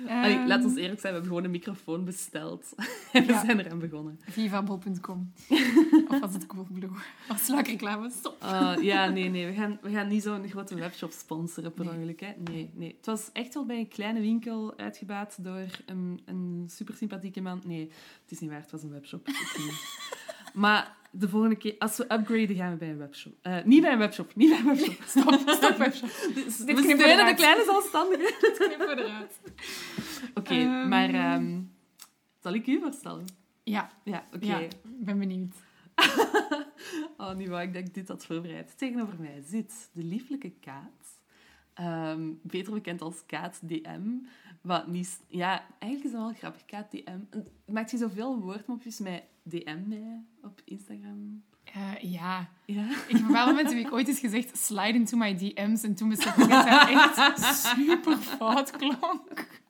Allee, 0.08 0.36
Ehm, 0.38 0.48
laat 0.48 0.64
ons 0.64 0.76
eerlijk 0.76 1.00
zijn, 1.00 1.14
we 1.14 1.20
hebben 1.20 1.26
gewoon 1.28 1.44
een 1.44 1.52
microfoon 1.52 2.06
besteld. 2.06 2.74
en 3.14 3.26
we 3.26 3.32
Ja. 3.32 3.46
zijn 3.46 3.60
eraan 3.60 3.80
begonnen. 3.80 4.20
Vivabol.com. 4.30 5.34
of 6.10 6.20
was 6.20 6.34
het 6.34 6.46
Coolblue? 6.46 6.90
Als 7.28 7.46
sluikreclame, 7.46 8.10
stop. 8.10 8.36
Ah, 8.42 8.84
ja, 8.84 9.10
nee, 9.10 9.30
nee. 9.30 9.46
We 9.46 9.54
gaan, 9.54 9.80
we 9.82 9.90
gaan 9.92 10.08
niet 10.08 10.24
zo'n 10.24 10.50
grote 10.50 10.76
webshop 10.76 11.12
sponsoren 11.12 11.74
per 11.74 11.86
Nee. 11.86 11.94
ongeluk. 11.94 12.20
Hè? 12.20 12.32
Nee, 12.52 12.70
nee. 12.74 12.94
Het 12.98 13.06
was 13.06 13.30
echt 13.34 13.54
wel 13.54 13.66
bij 13.66 13.78
een 13.78 13.88
kleine 13.88 14.20
winkel 14.22 14.78
uitgebaat 14.78 15.44
door 15.44 15.68
een, 15.86 16.22
een 16.26 16.66
super 16.70 16.96
sympathieke 16.96 17.42
man. 17.42 17.62
Nee, 17.66 17.90
het 18.22 18.32
is 18.32 18.40
niet 18.40 18.50
waar. 18.50 18.62
Het 18.62 18.72
was 18.72 18.84
een 18.84 18.92
webshop. 18.92 19.28
Maar 20.54 20.96
de 21.16 21.30
volgende 21.30 21.56
keer, 21.56 21.76
als 21.80 21.98
we 21.98 22.04
upgraden, 22.04 22.56
gaan 22.56 22.72
we 22.72 22.78
bij 22.78 22.90
een 22.90 22.98
webshop. 22.98 23.34
Eh, 23.42 23.64
niet 23.64 23.82
bij 23.82 23.92
een 23.92 23.98
webshop. 23.98 24.36
Niet 24.36 24.50
bij 24.50 24.60
een 24.60 24.66
webshop. 24.66 25.04
Stop, 25.06 25.50
stop 25.50 25.78
webshop. 25.86 26.10
Dus 26.34 26.58
we 26.64 26.76
steunen 26.96 27.26
de 27.26 27.34
kleine 27.36 27.64
zelfstandigen. 27.64 28.34
Dat 28.42 28.58
knippen 28.58 28.98
eruit. 29.00 29.40
Oké, 30.34 30.54
Ehm. 30.54 30.88
maar... 30.88 31.10
ehm, 31.14 31.60
zal 32.40 32.54
ik 32.54 32.68
u 32.68 32.80
voorstellen? 32.80 33.26
Ja, 33.64 33.92
Ja, 34.04 34.26
oké. 34.34 34.46
ja, 34.46 34.60
ik 34.60 34.72
ben 34.84 35.20
benieuwd. 35.20 35.56
Oh, 37.18 37.36
niet 37.36 37.48
waar 37.48 37.64
ik 37.64 37.74
dat 37.74 37.88
ik 37.88 37.94
dit 37.94 38.08
had 38.08 38.26
voorbereid. 38.26 38.78
Tegenover 38.78 39.20
mij 39.20 39.44
zit 39.46 39.90
de 39.94 40.04
lieflijke 40.04 40.52
Kaat. 40.60 41.20
Ehm, 41.74 42.32
beter 42.42 42.74
bekend 42.74 43.02
als 43.02 43.26
Kaat 43.26 43.60
DM. 43.64 44.02
Wat 44.62 44.88
niet... 44.88 45.20
Ja, 45.28 45.66
eigenlijk 45.80 46.04
is 46.04 46.12
dat 46.12 46.22
wel 46.22 46.34
grappig. 46.34 46.66
Kaat 46.66 46.92
DM. 46.92 47.20
Maakt 47.66 47.92
je 47.92 47.98
zoveel 47.98 48.40
woordmopjes 48.40 49.00
met 49.00 49.24
DM 49.44 49.80
mij 49.88 50.24
op 50.42 50.62
Instagram? 50.66 51.44
Eh, 51.64 52.12
ja, 52.12 52.50
Ja? 52.66 52.90
ik 53.08 53.18
heb 53.18 53.28
wel 53.28 53.54
mensen 53.54 53.76
wie 53.76 53.86
ik 53.86 53.94
ooit 53.94 54.08
eens 54.08 54.20
gezegd 54.20 54.58
slide 54.58 54.94
into 54.94 55.18
my 55.18 55.36
DM's 55.36 55.84
en 55.84 55.96
toen 55.96 56.10
besefte 56.10 56.42
ik 56.42 56.50
dat 56.50 56.68
dat 56.68 56.90
echt 56.90 57.56
super 57.78 58.18
fout 58.18 58.72
klonk. 58.72 59.62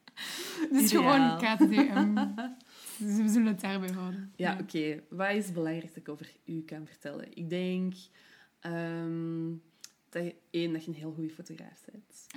Dus 0.72 0.92
Ideaal. 0.94 1.38
gewoon 1.38 1.56
KTDM. 1.56 2.16
Dus 2.98 3.18
we 3.18 3.28
zullen 3.30 3.48
het 3.48 3.62
daarbij 3.62 3.90
houden. 3.90 4.32
Ja, 4.36 4.58
oké. 4.62 5.04
Wat 5.10 5.30
is 5.32 5.46
het 5.46 5.54
belangrijk 5.54 5.88
dat 5.88 5.96
ik 5.96 6.10
over 6.10 6.32
u 6.46 6.62
kan 6.62 6.86
vertellen? 6.88 7.38
Ik 7.38 7.50
denk 7.50 7.94
ehm, 8.60 9.52
dat 10.14 10.24
je... 10.24 10.36
één, 10.50 10.74
dat 10.74 10.84
je 10.84 10.92
een 10.92 10.98
heel 10.98 11.14
goede 11.14 11.30
fotograaf 11.30 11.86
bent. 11.92 12.28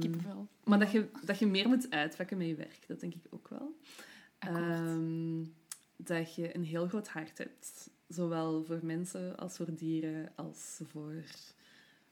Kippenvel. 0.00 0.48
maar 0.64 0.78
dat 0.78 0.90
je, 0.90 1.08
dat 1.24 1.38
je 1.38 1.46
meer 1.46 1.68
moet 1.68 1.90
uitvakken 1.90 2.38
met 2.38 2.46
je 2.46 2.54
werk. 2.54 2.84
Dat 2.86 3.00
denk 3.00 3.14
ik 3.14 3.26
ook 3.30 3.48
wel. 3.48 3.76
Ehm, 4.38 5.44
dat 5.96 6.34
je 6.34 6.54
een 6.54 6.64
heel 6.64 6.88
groot 6.88 7.08
hart 7.08 7.38
hebt. 7.38 7.90
Zowel 8.08 8.64
voor 8.64 8.80
mensen 8.82 9.36
als 9.36 9.56
voor 9.56 9.74
dieren, 9.74 10.32
als 10.36 10.80
voor 10.82 11.24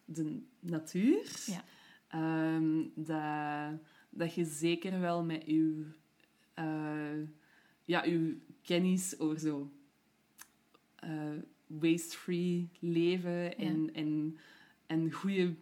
de 0.04 0.42
natuur. 0.60 1.30
Ja. 1.46 1.64
Ehm, 2.08 2.82
dat, 2.94 3.80
dat 4.10 4.34
je 4.34 4.44
zeker 4.44 5.00
wel 5.00 5.24
met 5.24 5.42
je, 5.46 5.86
eh, 6.54 7.20
ja, 7.84 8.04
uw 8.04 8.34
kennis 8.62 9.18
over 9.18 9.38
zo 9.38 9.70
eh, 10.96 11.36
waste-free 11.78 12.68
leven 12.78 13.58
en, 13.58 13.90
en, 13.94 14.38
en 14.86 15.12
goede 15.12 15.54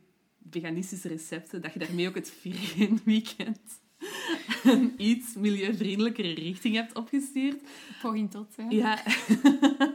veganistische 0.50 1.08
recepten, 1.08 1.62
dat 1.62 1.72
je 1.72 1.78
daarmee 1.78 2.08
ook 2.08 2.14
het 2.14 2.30
vegan 2.30 3.00
weekend 3.04 3.60
een 4.64 4.94
iets 4.96 5.34
milieuvriendelijkere 5.34 6.32
richting 6.34 6.74
hebt 6.74 6.94
opgestuurd. 6.94 7.62
Poging 8.02 8.30
tot, 8.30 8.56
hè. 8.56 8.62
Ja. 8.68 9.02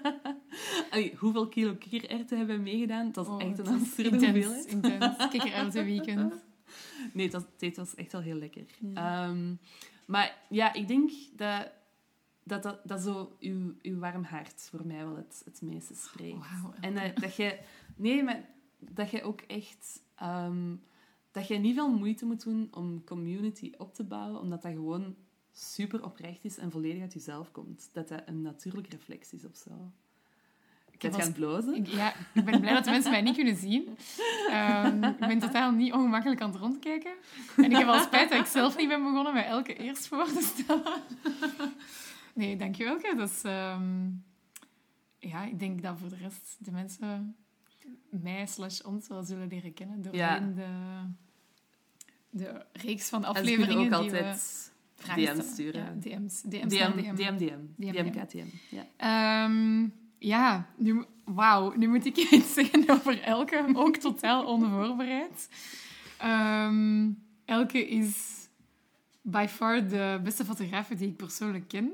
Allee, 0.91 1.13
hoeveel 1.17 1.47
kilo 1.47 1.75
kikkererwten 1.75 2.37
hebben 2.37 2.55
we 2.55 2.61
meegedaan? 2.61 3.11
Dat 3.11 3.25
is 3.25 3.31
Oh, 3.31 3.41
echt 3.43 3.57
een 3.59 3.67
absurde 3.67 4.09
hoeveelheid. 4.09 4.65
intens. 4.65 5.15
Kikkererwten 5.31 5.85
weekend. 5.85 6.33
Nee, 7.13 7.25
het 7.25 7.33
was, 7.33 7.43
het 7.59 7.77
was 7.77 7.95
echt 7.95 8.11
wel 8.11 8.21
heel 8.21 8.35
lekker. 8.37 8.65
Ja. 8.93 9.27
Ehm, 9.27 9.53
maar 10.05 10.37
ja, 10.49 10.73
ik 10.73 10.87
denk 10.87 11.11
dat 11.35 11.71
dat, 12.43 12.63
dat, 12.63 12.79
dat 12.83 13.01
zo 13.01 13.35
uw, 13.39 13.73
uw 13.81 13.99
warm 13.99 14.23
hart 14.23 14.67
voor 14.69 14.85
mij 14.85 15.05
wel 15.05 15.15
het, 15.15 15.41
het 15.45 15.61
meeste 15.61 15.95
spreekt. 15.95 16.45
En 16.79 16.93
dat, 16.93 17.15
dat 17.15 17.35
je... 17.35 17.59
Nee, 17.95 18.23
maar 18.23 18.49
dat 18.79 19.09
je 19.09 19.23
ook 19.23 19.41
echt... 19.41 20.01
ehm, 20.15 20.75
dat 21.31 21.47
je 21.47 21.57
niet 21.57 21.75
veel 21.75 21.93
moeite 21.97 22.25
moet 22.25 22.43
doen 22.43 22.67
om 22.71 23.03
community 23.03 23.71
op 23.77 23.93
te 23.93 24.03
bouwen, 24.03 24.39
omdat 24.39 24.61
dat 24.61 24.71
gewoon 24.71 25.15
super 25.51 26.03
oprecht 26.03 26.43
is 26.43 26.57
en 26.57 26.71
volledig 26.71 27.01
uit 27.01 27.13
jezelf 27.13 27.51
komt. 27.51 27.89
Dat 27.93 28.07
dat 28.07 28.21
een 28.25 28.41
natuurlijke 28.41 28.89
reflex 28.89 29.33
is 29.33 29.45
of 29.45 29.55
zo. 29.55 29.91
Ik 30.91 31.01
heb 31.01 31.13
gaan 31.13 31.33
blozen. 31.33 31.75
Ik, 31.75 31.87
ja, 31.87 32.13
ik 32.33 32.45
ben 32.45 32.59
blij 32.59 32.73
dat 32.73 32.83
de 32.83 32.89
mensen 32.89 33.11
mij 33.11 33.21
niet 33.21 33.35
kunnen 33.35 33.55
zien. 33.55 33.97
Ehm, 34.49 35.03
ik 35.03 35.17
ben 35.17 35.39
totaal 35.39 35.71
niet 35.71 35.93
ongemakkelijk 35.93 36.41
aan 36.41 36.51
het 36.51 36.59
rondkijken. 36.59 37.13
En 37.57 37.63
ik 37.63 37.77
heb 37.77 37.87
al 37.87 37.99
spijt 37.99 38.29
dat 38.29 38.39
ik 38.39 38.45
zelf 38.45 38.77
niet 38.77 38.87
ben 38.87 39.03
begonnen 39.03 39.33
met 39.33 39.45
elke 39.45 39.73
eerst 39.75 40.07
voor 40.07 40.25
te 40.25 40.41
stellen. 40.55 41.01
Nee, 42.33 42.55
dankjewel. 42.55 43.21
Is, 43.21 43.43
ehm, 43.43 44.09
ja, 45.19 45.45
ik 45.45 45.59
denk 45.59 45.81
dat 45.81 45.97
voor 45.99 46.09
de 46.09 46.15
rest 46.15 46.55
de 46.59 46.71
mensen 46.71 47.35
mij 48.09 48.45
slash 48.45 48.81
ons 48.81 49.07
wel 49.07 49.23
zullen 49.23 49.47
leren 49.47 49.73
kennen 49.73 50.01
door 50.01 50.11
de, 50.11 50.65
de 52.29 52.65
reeks 52.73 53.09
van 53.09 53.23
En 53.23 53.29
afleveringen 53.29 53.93
ook 53.93 54.01
die 54.01 54.11
we 54.11 54.23
altijd 54.23 54.71
vragen 54.95 55.23
DM's 55.23 55.29
stellen. 55.31 55.51
sturen. 55.51 55.81
Ja, 55.81 56.17
DM's. 56.17 56.41
DM's 56.41 56.73
DM, 56.73 56.91
DM. 56.91 57.15
DM, 57.15 57.37
DM. 57.37 57.57
DM. 57.77 57.91
DM, 57.91 58.25
KTM. 58.25 58.45
Ja. 58.69 58.85
Ehm, 58.97 59.87
ja, 60.17 60.67
nu, 60.77 61.05
wauw, 61.23 61.73
nu 61.75 61.87
moet 61.87 62.05
ik 62.05 62.17
iets 62.31 62.53
zeggen 62.53 62.89
over 62.89 63.21
Elke, 63.21 63.65
ook 63.73 63.97
totaal 63.97 64.45
onvoorbereid. 64.53 65.49
Ehm, 66.17 67.09
Elke 67.45 67.87
is 67.87 68.31
by 69.21 69.45
far 69.49 69.87
de 69.87 70.19
beste 70.23 70.45
fotograaf 70.45 70.87
die 70.87 71.07
ik 71.07 71.15
persoonlijk 71.15 71.67
ken. 71.67 71.91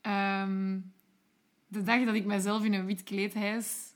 Ehm, 0.00 0.78
de 1.68 1.82
dag 1.82 2.04
dat 2.04 2.14
ik 2.14 2.24
mezelf 2.24 2.64
in 2.64 2.72
een 2.74 2.86
wit 2.86 3.02
kleed 3.02 3.34
hijs, 3.34 3.92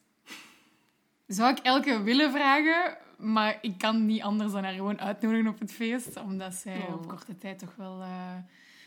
zou 1.26 1.50
ik 1.50 1.58
Elke 1.58 2.02
willen 2.02 2.30
vragen, 2.32 2.96
maar 3.18 3.58
ik 3.62 3.78
kan 3.78 4.06
niet 4.06 4.23
anders 4.23 4.52
dan 4.52 4.64
haar 4.64 4.73
gewoon 4.73 5.00
uitnodigen 5.00 5.46
op 5.46 5.58
het 5.58 5.73
feest, 5.73 6.20
omdat 6.20 6.54
zij 6.54 6.78
Oh. 6.82 6.92
op 6.94 7.08
korte 7.08 7.38
tijd 7.38 7.58
toch 7.58 7.75
wel 7.76 8.00
eh, 8.02 8.37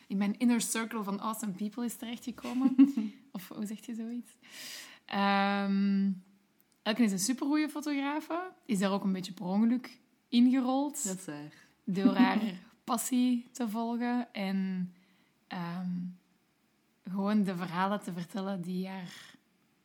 in 0.07 0.17
mijn 0.17 0.37
inner 0.39 0.61
circle 0.61 1.03
van 1.03 1.19
awesome 1.19 1.51
people 1.51 1.85
is 1.85 1.95
terechtgekomen. 1.95 2.75
of 3.31 3.47
hoe 3.47 3.65
zeg 3.65 3.85
je 3.85 3.95
zoiets? 3.95 4.31
Ehm 5.05 6.11
Elke 6.81 7.03
is 7.03 7.11
een 7.11 7.19
supergoeie 7.19 7.69
fotografe, 7.69 8.51
is 8.65 8.79
daar 8.79 8.91
ook 8.91 9.03
een 9.03 9.11
beetje 9.11 9.33
per 9.33 9.45
ongeluk 9.45 9.99
ingerold 10.29 11.03
Dat 11.07 11.17
is 11.17 11.25
waar. 11.25 11.53
door 11.83 12.15
haar 12.15 12.39
passie 12.83 13.47
te 13.51 13.69
volgen 13.69 14.33
en 14.33 14.91
ehm, 15.47 15.89
gewoon 17.09 17.43
de 17.43 17.55
verhalen 17.55 18.01
te 18.01 18.13
vertellen 18.13 18.61
die, 18.61 18.87
haar, 18.87 19.35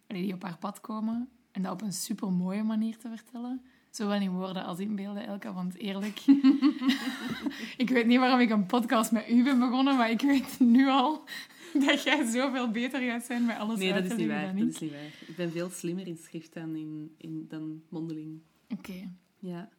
die 0.07 0.35
op 0.35 0.43
haar 0.43 0.59
pad 0.59 0.81
komen. 0.81 1.29
En 1.50 1.62
dat 1.62 1.73
op 1.73 1.83
een 1.83 1.93
super 1.93 2.33
mooie 2.33 2.62
manier 2.62 2.99
te 2.99 3.09
vertellen. 3.09 3.62
Zowel 3.91 4.21
in 4.21 4.31
woorden 4.31 4.64
als 4.64 4.79
in 4.79 4.97
beelden, 4.97 5.26
Elke. 5.26 5.52
Want 5.52 5.76
eerlijk, 5.76 6.25
ik 7.76 7.88
weet 7.88 8.07
niet 8.07 8.19
waarom 8.19 8.41
ik 8.41 8.50
een 8.50 8.67
podcast 8.67 9.12
met 9.12 9.29
u 9.29 9.45
ben 9.45 9.59
begonnen, 9.59 9.97
maar 9.97 10.11
ik 10.11 10.21
weet 10.21 10.61
nu 10.61 10.88
al 10.88 11.25
dat 11.87 12.02
jij 12.02 12.31
zoveel 12.31 12.71
beter 12.71 13.00
gaat 13.00 13.25
zijn 13.25 13.47
met 13.47 13.57
alles 13.57 13.79
Nee, 13.79 13.93
dat 13.93 14.05
is 14.05 14.17
niet 14.17 14.29
waar. 14.29 14.57
Dat 14.57 14.67
is 14.67 14.79
niet 14.79 14.91
waar. 14.91 15.12
Ik 15.26 15.37
ben 15.37 15.50
veel 15.50 15.71
slimmer 15.71 16.07
in 16.07 16.17
schrift 16.17 16.55
dan, 16.55 16.76
in, 16.76 17.14
in, 17.17 17.47
dan 17.49 17.83
mondeling. 17.88 18.41
Oké. 18.69 19.11
Ja. 19.38 19.71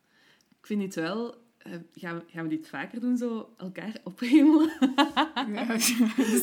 Ik 0.60 0.66
vind 0.66 0.82
het 0.82 0.96
wel... 0.96 1.43
eh, 1.64 1.74
gaan, 1.96 2.16
we, 2.16 2.24
gaan 2.28 2.44
we 2.44 2.50
dit 2.50 2.68
vaker 2.68 3.00
doen, 3.00 3.18
zo 3.18 3.54
elkaar 3.58 3.96
ophemelen? 4.04 4.72
Ja, 5.54 5.66
dat, 5.68 5.82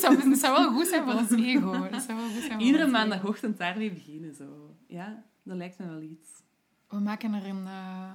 zou, 0.01 0.29
dat 0.31 0.39
zou 0.39 0.59
wel 0.59 0.73
goed 0.73 0.87
zijn 0.87 1.05
voor 1.05 1.15
ons 1.15 1.31
ego. 1.31 1.89
Dat 1.89 2.03
zou 2.03 2.19
wel 2.19 2.29
goed 2.29 2.41
zijn 2.43 2.53
voor 2.53 2.61
Iedere 2.61 2.87
maandagochtend 2.87 3.59
daarmee 3.59 3.93
beginnen, 3.93 4.35
zo. 4.35 4.75
Ja, 4.87 5.23
dat 5.43 5.57
lijkt 5.57 5.79
me 5.79 5.87
wel 5.87 6.01
iets. 6.03 6.31
We 6.89 6.99
maken 6.99 7.35
er 7.35 7.47
een... 7.47 7.67
eh, 7.67 8.11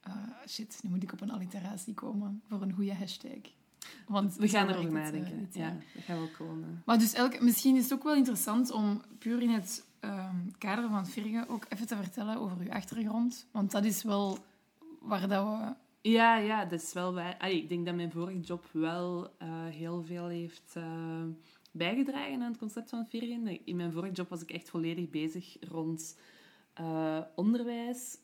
eh, 0.00 0.12
shit, 0.48 0.78
nu 0.82 0.90
moet 0.90 1.02
ik 1.02 1.12
op 1.12 1.20
een 1.20 1.30
alliteratie 1.30 1.94
komen 1.94 2.42
voor 2.48 2.62
een 2.62 2.72
goede 2.72 2.94
hashtag. 2.94 3.38
Want 4.06 4.36
We 4.36 4.48
gaan 4.48 4.68
erover 4.68 4.84
het, 4.84 4.92
nadenken. 4.92 5.38
dit 5.38 5.54
ja, 5.54 5.76
dat 5.94 6.04
gaan 6.04 6.18
wel 6.18 6.30
komen. 6.38 6.82
Maar 6.84 6.98
dus 6.98 7.12
elke, 7.12 7.44
misschien 7.44 7.76
is 7.76 7.82
het 7.82 7.92
ook 7.92 8.02
wel 8.02 8.14
interessant 8.14 8.70
om 8.70 9.02
puur 9.18 9.42
in 9.42 9.50
het 9.50 9.84
ehm, 10.00 10.36
kader 10.58 10.88
van 10.88 11.06
Virgen 11.06 11.48
ook 11.48 11.66
even 11.68 11.86
te 11.86 11.96
vertellen 11.96 12.38
over 12.40 12.56
uw 12.60 12.70
achtergrond. 12.70 13.46
Want 13.50 13.70
dat 13.70 13.84
is 13.84 14.02
wel 14.02 14.38
waar 15.04 15.28
dat 15.28 15.44
we... 15.44 15.74
Ja, 16.10 16.36
ja, 16.36 16.64
dat 16.64 16.82
is 16.82 16.92
wel 16.92 17.14
waar. 17.14 17.36
Allee, 17.38 17.56
ik 17.62 17.68
denk 17.68 17.86
dat 17.86 17.94
mijn 17.94 18.10
vorige 18.10 18.40
job 18.40 18.64
wel 18.72 19.30
eh, 19.38 19.48
heel 19.66 20.02
veel 20.04 20.26
heeft 20.26 20.72
eh, 20.76 21.22
bijgedragen 21.72 22.42
aan 22.42 22.48
het 22.50 22.58
concept 22.58 22.90
van 22.90 23.06
Virgin. 23.06 23.60
In 23.64 23.76
mijn 23.76 23.92
vorige 23.92 24.12
job 24.12 24.28
was 24.28 24.42
ik 24.42 24.50
echt 24.50 24.70
volledig 24.70 25.10
bezig 25.10 25.56
rond 25.60 26.18
eh, 26.74 27.20
onderwijs, 27.34 28.18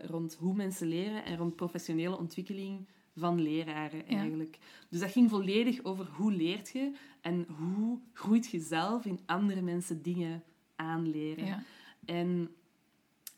rond 0.00 0.34
hoe 0.34 0.54
mensen 0.54 0.86
leren 0.86 1.24
en 1.24 1.36
rond 1.36 1.56
professionele 1.56 2.18
ontwikkeling 2.18 2.88
van 3.16 3.42
leraren 3.42 4.02
Ja. 4.08 4.16
eigenlijk. 4.16 4.58
Dus 4.88 5.00
dat 5.00 5.10
ging 5.10 5.30
volledig 5.30 5.84
over 5.84 6.06
hoe 6.06 6.32
leert 6.32 6.70
je 6.70 6.92
en 7.20 7.46
hoe 7.58 7.98
groeit 8.12 8.50
je 8.50 8.60
zelf 8.60 9.04
in 9.04 9.20
andere 9.26 9.62
mensen 9.62 10.02
dingen 10.02 10.42
aanleren. 10.76 11.46
Ja. 11.46 11.62
En 12.04 12.50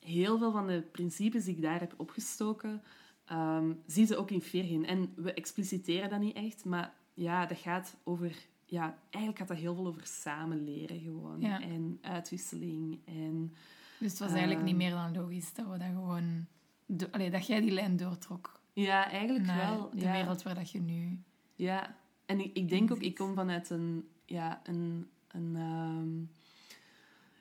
heel 0.07 0.39
veel 0.39 0.53
van 0.53 0.67
de 0.67 0.83
principes 0.93 1.45
die 1.45 1.55
ik 1.57 1.63
daar 1.63 1.81
heb 1.81 1.95
opgestoken, 1.97 2.83
ehm, 3.25 3.73
zie 3.87 4.07
ze 4.07 4.17
ook 4.17 4.31
in 4.31 4.43
Virgin. 4.43 4.87
En 4.87 5.13
we 5.17 5.33
expliciteren 5.35 6.11
dat 6.11 6.21
niet 6.21 6.37
echt, 6.37 6.65
maar 6.65 6.93
ja, 7.15 7.47
dat 7.47 7.59
gaat 7.59 7.97
over... 8.05 8.37
Ja, 8.69 8.99
eigenlijk 9.11 9.39
gaat 9.39 9.49
dat 9.49 9.57
heel 9.57 9.75
veel 9.75 9.87
over 9.87 10.07
samen 10.07 10.65
leren 10.65 11.01
gewoon. 11.01 11.41
Ja. 11.41 11.61
En 11.63 11.99
uitwisseling 12.01 12.99
en... 13.05 13.53
Dus 13.99 14.11
het 14.11 14.19
was 14.19 14.29
eigenlijk 14.31 14.59
Ehm. 14.59 14.67
niet 14.69 14.77
meer 14.77 14.91
dan 14.91 15.15
logisch 15.15 15.53
dat 15.55 15.67
we 15.67 15.79
dat 15.79 15.89
gewoon... 15.89 16.47
do- 16.87 17.07
Allee, 17.11 17.31
dat 17.31 17.47
jij 17.47 17.61
die 17.61 17.71
lijn 17.71 17.97
doortrok 17.97 18.61
Ja, 18.73 19.11
eigenlijk 19.11 19.47
wel. 19.47 19.91
de 19.91 20.01
ja. 20.01 20.13
wereld 20.13 20.43
waar 20.43 20.55
dat 20.55 20.71
je 20.71 20.81
nu... 20.81 21.21
Ja, 21.55 21.97
en 22.27 22.41
ik, 22.41 22.57
ik 22.57 22.69
denk 22.69 22.91
ook, 22.93 23.01
ik 23.01 23.15
kom 23.15 23.35
vanuit 23.35 23.71
een, 23.71 24.09
ja, 24.25 24.61
een, 24.65 25.09
een 25.29 25.57
ehm, 25.57 26.09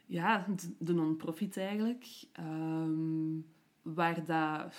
ja, 0.06 0.46
de, 0.80 0.94
non-profit 0.94 1.58
eigenlijk, 1.58 2.06
ehm, 2.32 3.40
waar 3.82 4.26
dat 4.26 4.74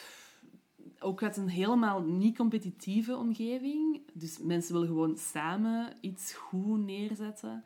ook 0.99 1.23
uit 1.23 1.37
een 1.37 1.49
helemaal 1.49 2.03
niet 2.03 2.37
competitieve 2.37 3.17
omgeving, 3.17 4.01
dus 4.13 4.39
mensen 4.39 4.73
willen 4.73 4.89
gewoon 4.89 5.17
samen 5.17 5.93
iets 6.01 6.35
goed 6.35 6.85
neerzetten. 6.85 7.65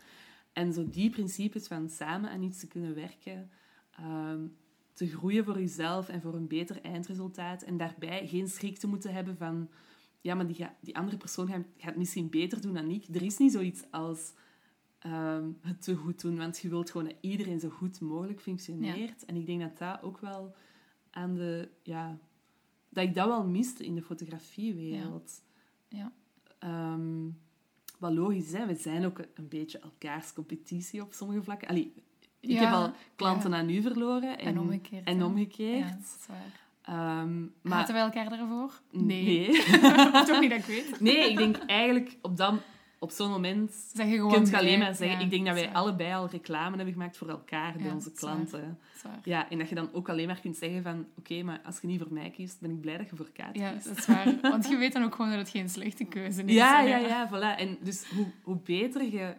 En 0.52 0.72
zo 0.72 0.88
die 0.88 1.10
principes 1.10 1.66
van 1.66 1.88
samen 1.88 2.30
aan 2.30 2.42
iets 2.42 2.60
te 2.60 2.66
kunnen 2.68 2.94
werken, 2.94 3.50
ehm, 3.90 4.46
te 4.92 5.06
groeien 5.06 5.44
voor 5.44 5.58
jezelf 5.58 6.08
en 6.08 6.20
voor 6.20 6.34
een 6.34 6.48
beter 6.48 6.80
eindresultaat. 6.82 7.62
En 7.62 7.76
daarbij 7.76 8.28
geen 8.28 8.48
schrik 8.48 8.78
te 8.78 8.86
moeten 8.86 9.12
hebben 9.12 9.36
van 9.36 9.68
ja, 10.20 10.34
maar 10.34 10.46
die, 10.46 10.56
ga- 10.56 10.76
die 10.80 10.96
andere 10.96 11.16
persoon 11.16 11.46
gaat, 11.48 11.66
gaat 11.76 11.96
misschien 11.96 12.30
beter 12.30 12.60
doen 12.60 12.74
dan 12.74 12.90
ik. 12.90 13.04
Er 13.12 13.22
is 13.22 13.38
niet 13.38 13.52
zoiets 13.52 13.82
als 13.90 14.32
ehm, 15.00 15.44
het 15.60 15.82
te 15.82 15.94
goed 15.94 16.20
doen, 16.20 16.36
want 16.36 16.58
je 16.58 16.68
wilt 16.68 16.90
gewoon 16.90 17.06
dat 17.06 17.16
iedereen 17.20 17.60
zo 17.60 17.68
goed 17.68 18.00
mogelijk 18.00 18.40
functioneert. 18.40 19.24
En 19.24 19.36
ik 19.36 19.46
denk 19.46 19.60
dat 19.60 19.78
dat 19.78 20.02
ook 20.02 20.18
wel 20.18 20.54
aan 21.10 21.34
de... 21.34 21.68
Ja, 21.82 22.18
dat 22.88 23.04
ik 23.04 23.14
dat 23.14 23.26
wel 23.26 23.44
miste 23.46 23.84
in 23.84 23.94
de 23.94 24.02
fotografiewereld. 24.02 25.42
Ja. 25.88 26.12
Ehm, 26.58 27.28
wat 27.98 28.12
logisch 28.12 28.44
is, 28.44 28.52
hè? 28.52 28.66
we 28.66 28.74
zijn 28.74 29.04
ook 29.04 29.18
een 29.34 29.48
beetje 29.48 29.78
elkaars 29.78 30.32
competitie 30.32 31.02
op 31.02 31.12
sommige 31.12 31.42
vlakken. 31.42 31.68
Allee, 31.68 31.92
ik 32.40 32.50
Ja, 32.50 32.60
heb 32.60 32.72
al 32.72 32.92
klanten 33.16 33.54
aan 33.54 33.70
u 33.70 33.82
verloren. 33.82 34.38
En, 34.38 34.46
En 34.46 34.58
omgekeerd. 34.58 35.06
En 35.06 35.22
omgekeerd. 35.22 35.78
Ja, 35.78 35.90
dat 35.90 36.00
is 36.00 36.26
waar. 36.26 36.68
Maar... 36.96 37.26
maar 37.62 37.78
Haten 37.78 37.94
wij 37.94 38.02
elkaar 38.02 38.28
daarvoor? 38.28 38.80
nee. 38.90 39.46
Toch 40.26 40.40
niet 40.40 40.50
dat 40.50 40.58
ik 40.58 40.64
weet. 40.64 41.00
Nee, 41.00 41.30
ik 41.30 41.36
denk 41.36 41.56
eigenlijk 41.56 42.16
op, 42.22 42.36
dan, 42.36 42.60
op 43.02 43.10
zo'n 43.10 43.30
moment 43.30 43.72
Zeg 43.94 44.06
je 44.06 44.14
gewoon 44.14 44.32
kun 44.32 44.44
je 44.44 44.56
alleen 44.56 44.78
maar 44.78 44.94
zeggen... 44.94 45.18
Ja, 45.18 45.24
ik 45.24 45.30
denk 45.30 45.46
dat 45.46 45.54
wij 45.54 45.72
allebei 45.72 46.14
al 46.14 46.28
reclame 46.28 46.76
hebben 46.76 46.92
gemaakt 46.92 47.16
voor 47.16 47.28
elkaar 47.28 47.72
bij 47.72 47.86
Ja, 47.86 47.94
onze 47.94 48.12
klanten. 48.12 48.78
Ja, 49.24 49.50
en 49.50 49.58
dat 49.58 49.68
je 49.68 49.74
dan 49.74 49.88
ook 49.92 50.08
alleen 50.08 50.26
maar 50.26 50.40
kunt 50.40 50.56
zeggen 50.56 50.82
van... 50.82 51.06
Oké, 51.18 51.42
maar 51.42 51.60
als 51.64 51.80
je 51.80 51.86
niet 51.86 52.00
voor 52.00 52.12
mij 52.12 52.30
kiest, 52.30 52.60
ben 52.60 52.70
ik 52.70 52.80
blij 52.80 52.96
dat 52.96 53.10
je 53.10 53.16
voor 53.16 53.30
Kaat 53.32 53.56
Ja, 53.56 53.72
kiest. 53.72 53.88
dat 53.88 53.96
is 53.96 54.06
waar. 54.06 54.38
Want 54.42 54.68
je 54.68 54.76
weet 54.76 54.92
dan 54.92 55.02
ook 55.02 55.14
gewoon 55.14 55.30
dat 55.30 55.38
het 55.38 55.48
geen 55.48 55.68
slechte 55.68 56.04
keuze 56.04 56.42
is. 56.44 56.54
Ja, 56.54 56.80
ja, 56.80 56.96
ja, 56.96 57.28
voilà. 57.28 57.58
En 57.60 57.78
dus 57.82 58.08
hoe, 58.10 58.26
hoe 58.42 58.56
beter 58.64 59.02
je 59.12 59.34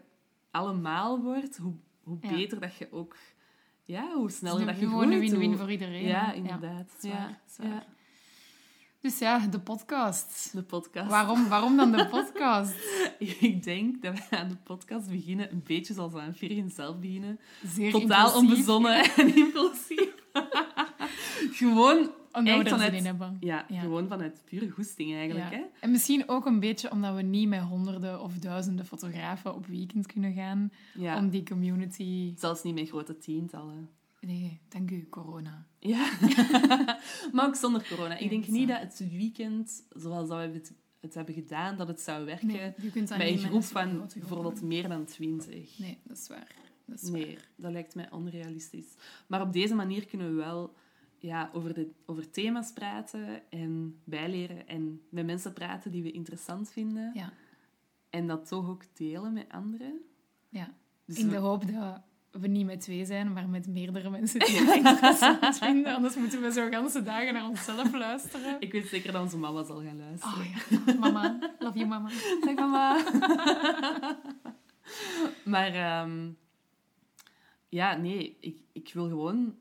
allemaal 0.52 1.22
wordt, 1.22 1.58
hoe, 1.58 1.74
hoe 2.04 2.18
Ja. 2.22 2.30
beter 2.30 2.60
dat 2.60 2.76
je 2.76 2.88
ook... 2.92 3.16
Ja, 3.84 4.14
hoe 4.14 4.32
sneller 4.32 4.60
nu 4.60 4.66
dat 4.66 4.80
je 4.80 4.86
gewoon 4.88 5.12
een 5.12 5.18
groeit, 5.18 5.32
win-win 5.32 5.58
voor 5.58 5.72
iedereen. 5.72 6.06
Ja, 6.08 6.34
inderdaad. 6.34 6.98
Ja, 7.02 7.10
waar, 7.10 7.28
dat 7.28 7.38
is 7.50 7.58
waar. 7.58 7.68
ja. 7.68 7.86
Dus 9.02 9.20
ja, 9.20 9.40
de 9.48 9.60
podcast. 9.60 10.50
De 10.54 10.64
podcast. 10.64 11.10
Waarom, 11.10 11.48
waarom 11.48 11.78
dan 11.78 11.92
de 11.92 12.08
podcast? 12.18 12.74
Ik 13.20 13.64
denk 13.64 14.02
dat 14.02 14.14
we 14.30 14.38
aan 14.38 14.48
de 14.50 14.56
podcast 14.64 15.10
beginnen 15.10 15.52
een 15.52 15.64
beetje 15.66 15.94
zoals 15.94 16.14
we 16.14 16.20
aan 16.20 16.36
Virgin 16.36 16.70
zelf 16.70 17.00
beginnen. 17.00 17.40
Zeer 17.66 17.92
Totaal 17.92 18.26
impulsief. 18.26 18.50
onbezonnen 18.50 19.04
en 19.18 19.36
impulsief. 19.36 20.14
Gewoon, 21.52 22.12
Omdat 22.32 22.64
we 22.64 22.70
vanuit- 22.70 23.04
hebben. 23.04 23.38
ja, 23.40 23.66
Ja. 23.68 23.80
gewoon 23.80 24.08
vanuit 24.08 24.42
pure 24.46 24.70
goesting 24.70 25.14
eigenlijk. 25.16 25.52
Ja. 25.52 25.58
Hè? 25.58 25.64
En 25.80 25.92
misschien 25.92 26.30
ook 26.30 26.46
een 26.46 26.60
beetje 26.60 26.92
omdat 26.92 27.16
we 27.16 27.22
niet 27.22 27.48
met 27.48 27.62
honderden 27.62 28.22
of 28.22 28.34
duizenden 28.34 28.86
fotografen 28.86 29.56
op 29.56 29.66
weekend 29.66 30.06
kunnen 30.06 30.34
gaan. 30.34 30.72
Ja. 30.94 31.18
Om 31.18 31.30
die 31.30 31.44
community... 31.44 32.34
Zelfs 32.38 32.64
niet 32.64 32.76
met 32.76 32.90
grote 32.90 33.18
tientallen. 33.18 33.90
Nee, 34.22 34.62
dank 34.70 34.92
u, 34.92 35.08
corona. 35.10 35.68
Ja, 35.80 36.12
maar 37.34 37.46
ook 37.48 37.56
zonder 37.56 37.88
corona. 37.88 38.18
Ik 38.18 38.30
denk 38.30 38.48
niet 38.48 38.68
dat 38.68 38.80
het 38.80 39.10
weekend, 39.12 39.84
zoals 39.90 40.28
dat 40.30 40.38
we 40.38 40.54
het, 40.54 40.74
het 41.00 41.14
hebben 41.14 41.34
gedaan, 41.34 41.78
dat 41.78 41.88
het 41.88 42.02
zou 42.02 42.26
werken 42.26 42.48
Nee, 42.48 42.74
je 42.82 42.92
kunt 42.92 43.08
dat 43.08 43.18
bij 43.18 43.32
een 43.32 43.38
groep 43.38 43.64
van 43.64 44.08
bijvoorbeeld 44.14 44.62
meer 44.62 44.88
dan 44.90 45.06
twintig. 45.06 45.80
Nee, 45.80 45.98
dat 46.04 46.18
is 46.18 46.28
waar. 46.28 46.56
Dat 46.86 47.02
is 47.02 47.10
Nee, 47.10 47.38
dat 47.56 47.72
lijkt 47.72 47.96
mij 47.96 48.12
onrealistisch. 48.12 48.96
Maar 49.28 49.42
op 49.42 49.54
deze 49.54 49.76
manier 49.76 50.06
kunnen 50.06 50.28
we 50.30 50.34
wel 50.36 50.74
ja, 51.18 51.50
over, 51.54 51.74
de, 51.74 51.92
over 52.06 52.30
thema's 52.32 52.72
praten 52.74 53.50
en 53.52 54.00
bijleren 54.04 54.68
en 54.68 55.02
met 55.10 55.26
mensen 55.26 55.54
praten 55.54 55.92
die 55.92 56.04
we 56.04 56.12
interessant 56.12 56.72
vinden. 56.72 57.12
Ja, 57.14 57.34
En 58.10 58.28
dat 58.28 58.48
toch 58.48 58.68
ook 58.70 58.84
delen 58.94 59.34
met 59.34 59.50
anderen. 59.50 60.00
ja. 60.50 60.74
Dus 61.06 61.18
In 61.20 61.26
we- 61.26 61.32
de 61.32 61.38
hoop 61.38 61.72
dat 61.72 62.02
we 62.32 62.48
niet 62.48 62.66
met 62.66 62.82
twee 62.82 63.06
zijn, 63.06 63.34
maar 63.34 63.50
met 63.50 63.68
meerdere 63.68 64.10
mensen 64.10 64.40
die 64.40 64.58
het 64.58 64.76
interessant 64.76 65.58
vinden. 65.58 65.96
Anders 65.96 66.16
moeten 66.16 66.42
we 66.42 66.52
zo 66.52 66.70
ganse 66.70 67.04
dagen 67.04 67.34
naar 67.34 67.48
onszelf 67.48 67.94
luisteren. 67.94 68.56
Ik 68.60 68.72
weet 68.72 68.88
zeker 68.88 69.12
dat 69.12 69.22
onze 69.22 69.38
mama 69.38 69.64
zal 69.64 69.82
gaan 69.82 69.98
luisteren. 69.98 70.38
Oh 70.38 70.46
ja, 70.86 70.94
mama. 71.00 71.40
Love 71.60 71.78
you, 71.78 71.90
mama. 71.90 72.10
Dag 72.46 72.56
mama. 72.56 73.04
maar 75.54 75.74
ehm, 75.74 76.30
ja, 77.70 77.96
nee, 77.96 78.38
ik, 78.40 78.58
ik 78.72 78.92
wil 78.94 79.08
gewoon 79.08 79.56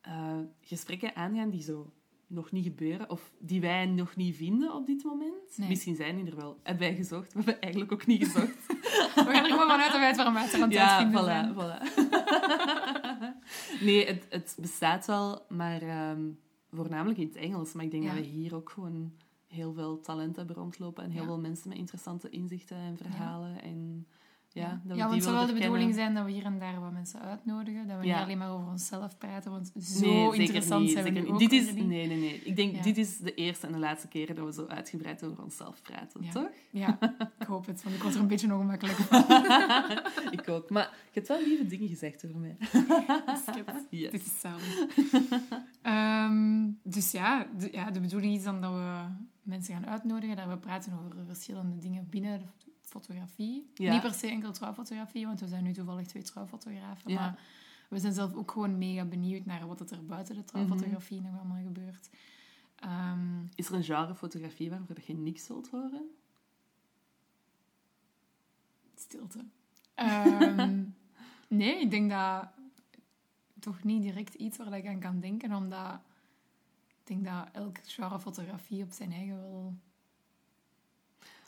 eh, 0.00 0.38
gesprekken 0.60 1.16
aangaan 1.16 1.50
die 1.50 1.62
zo 1.62 1.92
nog 2.26 2.50
niet 2.52 2.64
gebeuren 2.64 3.10
of 3.10 3.32
die 3.38 3.60
wij 3.60 3.86
nog 3.86 4.16
niet 4.16 4.36
vinden 4.36 4.74
op 4.74 4.86
dit 4.86 5.04
moment. 5.04 5.56
Nee. 5.56 5.68
Misschien 5.68 5.94
zijn 5.94 6.16
die 6.16 6.26
er 6.26 6.36
wel. 6.36 6.58
Hebben 6.62 6.86
wij 6.88 6.96
gezocht? 6.96 7.32
We 7.32 7.38
hebben 7.44 7.60
eigenlijk 7.60 7.92
ook 7.92 8.06
niet 8.06 8.24
gezocht. 8.24 8.66
We 9.14 9.22
gaan 9.32 9.44
er 9.44 9.50
gewoon 9.50 9.68
vanuit 9.68 9.90
dat 9.90 9.98
wij 10.00 10.06
het 10.08 10.16
warm 10.16 10.36
aan 10.36 10.42
het 10.42 10.72
ja, 10.72 11.10
voilà, 11.10 11.82
nee, 13.84 14.06
het, 14.06 14.26
het 14.30 14.56
bestaat 14.60 15.06
wel, 15.06 15.42
maar 15.48 15.82
ehm, 15.82 16.22
voornamelijk 16.72 17.18
in 17.18 17.26
het 17.26 17.36
Engels. 17.36 17.72
Maar 17.72 17.84
ik 17.84 17.90
denk 17.90 18.02
Ja. 18.02 18.08
dat 18.14 18.18
we 18.18 18.24
hier 18.30 18.54
ook 18.54 18.70
gewoon 18.70 19.12
heel 19.46 19.72
veel 19.72 20.00
talent 20.00 20.36
hebben 20.36 20.56
rondlopen 20.56 21.04
en 21.04 21.10
heel 21.10 21.20
Ja. 21.20 21.26
veel 21.26 21.40
mensen 21.40 21.68
met 21.68 21.78
interessante 21.78 22.30
inzichten 22.30 22.76
en 22.76 22.96
verhalen. 22.96 23.62
En 23.62 24.06
ja, 24.54 24.62
Ja, 24.62 24.80
dat 24.84 24.96
ja 24.96 25.02
want 25.02 25.14
het 25.14 25.22
zou 25.24 25.36
wel 25.36 25.46
de 25.46 25.52
bedoeling 25.52 25.94
zijn 25.94 26.14
dat 26.14 26.24
we 26.24 26.30
hier 26.30 26.44
en 26.44 26.58
daar 26.58 26.80
wat 26.80 26.92
mensen 26.92 27.20
uitnodigen. 27.20 27.86
Dat 27.88 27.98
we 28.00 28.06
Ja. 28.06 28.14
niet 28.14 28.24
alleen 28.24 28.38
maar 28.38 28.50
over 28.52 28.68
onszelf 28.70 29.18
praten, 29.18 29.50
want 29.50 29.72
zo 29.80 30.06
Nee, 30.06 30.20
zeker 30.24 30.38
interessant 30.40 30.82
niet, 30.82 30.92
zijn 30.92 31.04
we 31.04 31.10
zeker 31.10 31.22
nu 31.24 31.32
niet. 31.32 31.42
ook 31.42 31.50
Dit 31.50 31.52
is, 31.62 31.72
niet. 31.74 31.86
nee, 31.86 32.06
nee, 32.06 32.18
nee. 32.20 32.40
Ik 32.44 32.56
denk, 32.56 32.74
Ja. 32.74 32.82
dit 32.82 32.96
is 32.96 33.18
de 33.18 33.34
eerste 33.34 33.66
en 33.66 33.72
de 33.72 33.78
laatste 33.78 34.08
keer 34.08 34.34
dat 34.34 34.44
we 34.44 34.52
zo 34.52 34.66
uitgebreid 34.66 35.24
over 35.24 35.42
onszelf 35.42 35.82
praten, 35.82 36.22
Ja. 36.24 36.30
toch? 36.30 36.50
Ja, 36.70 36.98
ik 37.38 37.46
hoop 37.46 37.66
het, 37.66 37.82
want 37.82 37.94
ik 37.96 38.02
word 38.02 38.14
er 38.14 38.20
een 38.20 38.26
beetje 38.26 38.54
ongemakkelijk 38.54 38.96
van. 38.98 39.24
ik 40.38 40.48
ook. 40.48 40.70
Maar 40.70 40.90
je 41.04 41.10
hebt 41.12 41.28
wel 41.28 41.42
lieve 41.46 41.66
dingen 41.66 41.88
gezegd 41.88 42.24
over 42.26 42.38
mij. 42.40 42.56
Yes. 43.90 44.10
Dit 44.10 44.26
is 44.26 44.40
samen. 44.40 44.60
Ehm, 45.82 46.70
dus 46.82 47.10
ja 47.10 47.46
de, 47.58 47.68
ja, 47.72 47.90
de 47.90 48.00
bedoeling 48.00 48.34
is 48.34 48.42
dan 48.42 48.60
dat 48.60 48.72
we 48.72 48.98
mensen 49.42 49.74
gaan 49.74 49.86
uitnodigen, 49.86 50.36
dat 50.36 50.46
we 50.46 50.56
praten 50.58 50.92
over 50.92 51.24
verschillende 51.26 51.78
dingen 51.78 52.06
binnen 52.10 52.40
fotografie. 53.00 53.70
Ja. 53.74 53.92
Niet 53.92 54.00
per 54.00 54.14
se 54.14 54.26
enkel 54.26 54.52
trouwfotografie, 54.52 55.26
want 55.26 55.40
we 55.40 55.48
zijn 55.48 55.64
nu 55.64 55.72
toevallig 55.72 56.06
twee 56.06 56.22
trouwfotografen. 56.22 57.10
Ja. 57.10 57.20
Maar 57.20 57.38
we 57.88 57.98
zijn 57.98 58.12
zelf 58.12 58.34
ook 58.34 58.50
gewoon 58.50 58.78
mega 58.78 59.04
benieuwd 59.04 59.44
naar 59.44 59.66
wat 59.66 59.90
er 59.90 60.06
buiten 60.06 60.34
de 60.34 60.44
trouwfotografie 60.44 61.20
nog 61.20 61.36
allemaal 61.38 61.62
gebeurt. 61.62 62.10
Ehm, 62.76 63.44
Is 63.54 63.68
er 63.68 63.74
een 63.74 63.84
genre 63.84 64.14
fotografie 64.14 64.70
waarvoor 64.70 64.96
je 65.06 65.14
niks 65.14 65.44
zult 65.44 65.70
horen? 65.70 66.10
stilte. 68.94 69.44
Ehm, 69.94 70.84
nee, 71.48 71.80
ik 71.80 71.90
denk 71.90 72.10
dat 72.10 72.48
toch 73.58 73.82
niet 73.82 74.02
direct 74.02 74.34
iets 74.34 74.56
waar 74.56 74.72
ik 74.72 74.86
aan 74.86 75.00
kan 75.00 75.20
denken, 75.20 75.54
omdat 75.54 76.00
ik 76.88 77.06
denk 77.06 77.24
dat 77.24 77.48
elk 77.52 77.78
genre 77.82 78.20
fotografie 78.20 78.82
op 78.82 78.90
zijn 78.90 79.12
eigen 79.12 79.36
wel 79.36 79.74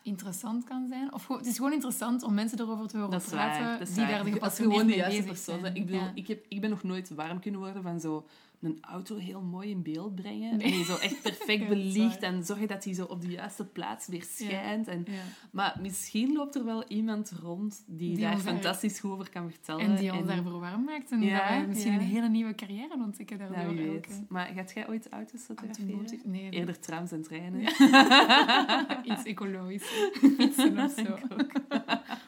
interessant 0.06 0.64
kan 0.64 0.86
zijn. 0.88 1.12
Of 1.12 1.24
gewoon- 1.24 1.40
het 1.40 1.50
is 1.50 1.56
gewoon 1.56 1.72
interessant 1.72 2.22
om 2.22 2.34
mensen 2.34 2.60
erover 2.60 2.86
te 2.86 2.96
horen 2.98 3.08
praten 3.28 3.64
waar. 3.64 3.78
Die 3.84 3.94
waar. 3.96 4.08
daar 4.08 4.24
de 4.24 4.32
gepassioneerd 4.32 4.80
gewoon 4.80 4.90
de 4.92 4.96
mee 4.96 5.06
bezig 5.08 5.24
persoon 5.24 5.60
zijn. 5.60 5.74
Ik 5.74 5.86
bedoel, 5.86 6.00
Ja. 6.00 6.12
ik, 6.14 6.26
heb, 6.26 6.44
ik 6.48 6.60
ben 6.60 6.70
nog 6.70 6.82
nooit 6.82 7.10
warm 7.14 7.40
kunnen 7.40 7.60
worden 7.60 7.82
van 7.82 8.00
zo 8.00 8.26
een 8.66 8.78
auto 8.80 9.16
heel 9.16 9.40
mooi 9.42 9.70
in 9.70 9.82
beeld 9.82 10.14
brengen. 10.14 10.56
Nee. 10.56 10.70
Nee. 10.70 10.84
zo 10.84 10.96
echt 10.96 11.22
perfect 11.22 11.62
Ja, 11.66 11.68
belicht 11.68 12.22
en 12.22 12.44
zorgen 12.44 12.68
dat 12.68 12.84
hij 12.84 12.94
zo 12.94 13.04
op 13.04 13.20
de 13.20 13.30
juiste 13.30 13.64
plaats 13.66 14.06
weer 14.06 14.24
schijnt. 14.36 14.88
En, 14.88 15.04
Ja. 15.06 15.12
maar 15.50 15.76
misschien 15.80 16.32
loopt 16.32 16.54
er 16.54 16.64
wel 16.64 16.84
iemand 16.88 17.32
rond 17.42 17.84
die, 17.86 18.08
Die 18.14 18.18
daar 18.24 18.38
fantastisch 18.38 19.00
goed 19.00 19.10
over 19.10 19.30
kan 19.30 19.50
vertellen. 19.50 19.80
En 19.84 19.96
die 19.96 20.14
ons 20.14 20.26
daarvoor 20.26 20.60
warm 20.60 20.84
maakt. 20.84 21.10
En 21.10 21.22
Ja, 21.22 21.38
dat 21.38 21.48
wij 21.48 21.66
misschien 21.66 21.92
een 21.92 22.00
hele 22.00 22.28
nieuwe 22.28 22.54
carrière 22.54 22.94
ontdekken 22.94 23.38
daardoor. 23.38 23.74
Nou, 23.74 23.96
ook. 23.96 24.04
Maar 24.28 24.46
gaat 24.54 24.72
jij 24.74 24.88
ooit 24.88 25.08
auto's 25.08 25.42
fotograferen? 25.42 25.88
Automotive? 25.90 26.28
Nee, 26.28 26.50
Eerder 26.50 26.78
trams 26.80 27.12
en 27.12 27.22
treinen. 27.22 27.60
iets 29.12 29.22
ecologisch. 29.24 29.84
Fietsen 30.38 30.78
of 30.78 30.92
zo. 30.92 31.18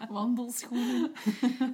Wandelschoenen. 0.08 1.12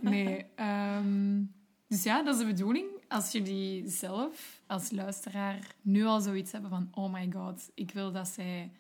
Nee. 0.01 0.45
ehm, 0.55 1.43
dus 1.89 2.03
ja, 2.03 2.23
dat 2.23 2.35
is 2.35 2.41
de 2.41 2.47
bedoeling. 2.47 2.87
Als 3.15 3.33
jullie 3.33 3.89
zelf 3.89 4.63
als 4.67 4.91
luisteraar 4.91 5.75
nu 5.83 6.05
al 6.05 6.21
zoiets 6.21 6.53
hebben 6.53 6.71
van 6.71 6.89
oh 6.91 7.13
my 7.13 7.31
god, 7.33 7.71
ik 7.75 7.91
wil 7.91 8.13
dat 8.13 8.29
zij 8.29 8.73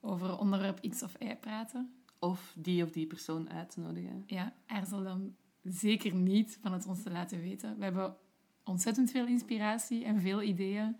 over 0.00 0.38
onderwerp 0.38 0.88
X 0.88 1.02
of 1.02 1.14
Y 1.20 1.34
praten, 1.40 1.90
Of 2.18 2.54
die 2.58 2.82
of 2.82 2.90
die 2.90 3.06
persoon 3.06 3.50
uitnodigen. 3.50 4.22
ja, 4.26 4.54
aarzel 4.66 5.02
dan 5.02 5.34
zeker 5.62 6.14
niet 6.14 6.58
van 6.62 6.72
het 6.72 6.86
ons 6.86 7.02
te 7.02 7.10
laten 7.10 7.40
weten. 7.40 7.76
We 7.78 7.84
hebben 7.84 8.16
ontzettend 8.64 9.10
veel 9.10 9.26
inspiratie 9.26 10.04
en 10.04 10.20
veel 10.20 10.42
ideeën, 10.42 10.96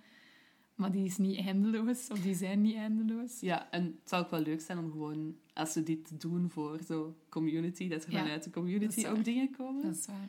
maar 0.75 0.93
die 0.93 1.05
is 1.05 1.17
niet 1.17 1.39
eindeloos, 1.39 2.11
of 2.11 2.21
die 2.21 2.35
zijn 2.35 2.61
niet 2.61 2.75
eindeloos. 2.77 3.41
Ja, 3.41 3.71
en 3.71 3.85
het 3.85 4.09
zou 4.09 4.25
ook 4.25 4.31
wel 4.31 4.41
leuk 4.41 4.61
zijn 4.61 4.79
om 4.79 4.91
gewoon, 4.91 5.37
als 5.53 5.75
we 5.75 5.83
dit 5.83 6.21
doen 6.21 6.51
voor 6.51 6.81
zo 6.87 7.17
community, 7.29 7.89
dat 7.89 8.05
er 8.05 8.13
Ja, 8.13 8.21
vanuit 8.21 8.45
de 8.45 8.51
community 8.51 9.07
ook 9.07 9.25
dingen 9.25 9.51
komen. 9.51 9.83
Dat 9.83 9.97
is 9.97 10.07
waar. 10.07 10.29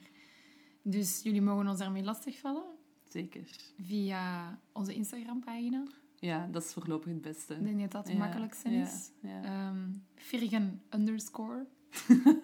Dus 0.90 1.20
jullie 1.24 1.42
mogen 1.42 1.68
ons 1.68 1.80
daarmee 1.80 2.04
lastigvallen 2.04 2.64
Zeker. 3.10 3.48
via 3.82 4.60
onze 4.72 4.94
Instagram-pagina. 4.94 5.84
Ja, 6.20 6.48
dat 6.52 6.64
is 6.64 6.74
voorlopig 6.74 7.12
het 7.12 7.22
beste. 7.22 7.54
Ik 7.54 7.64
denk 7.64 7.80
dat 7.80 7.92
dat 7.92 8.04
het 8.04 8.14
Ja, 8.14 8.20
makkelijkste 8.20 8.70
ja, 8.70 8.82
is. 8.84 9.12
ja. 9.22 9.44
Ehm 9.44 9.78
Virgen 10.16 10.82
underscore. 10.90 11.66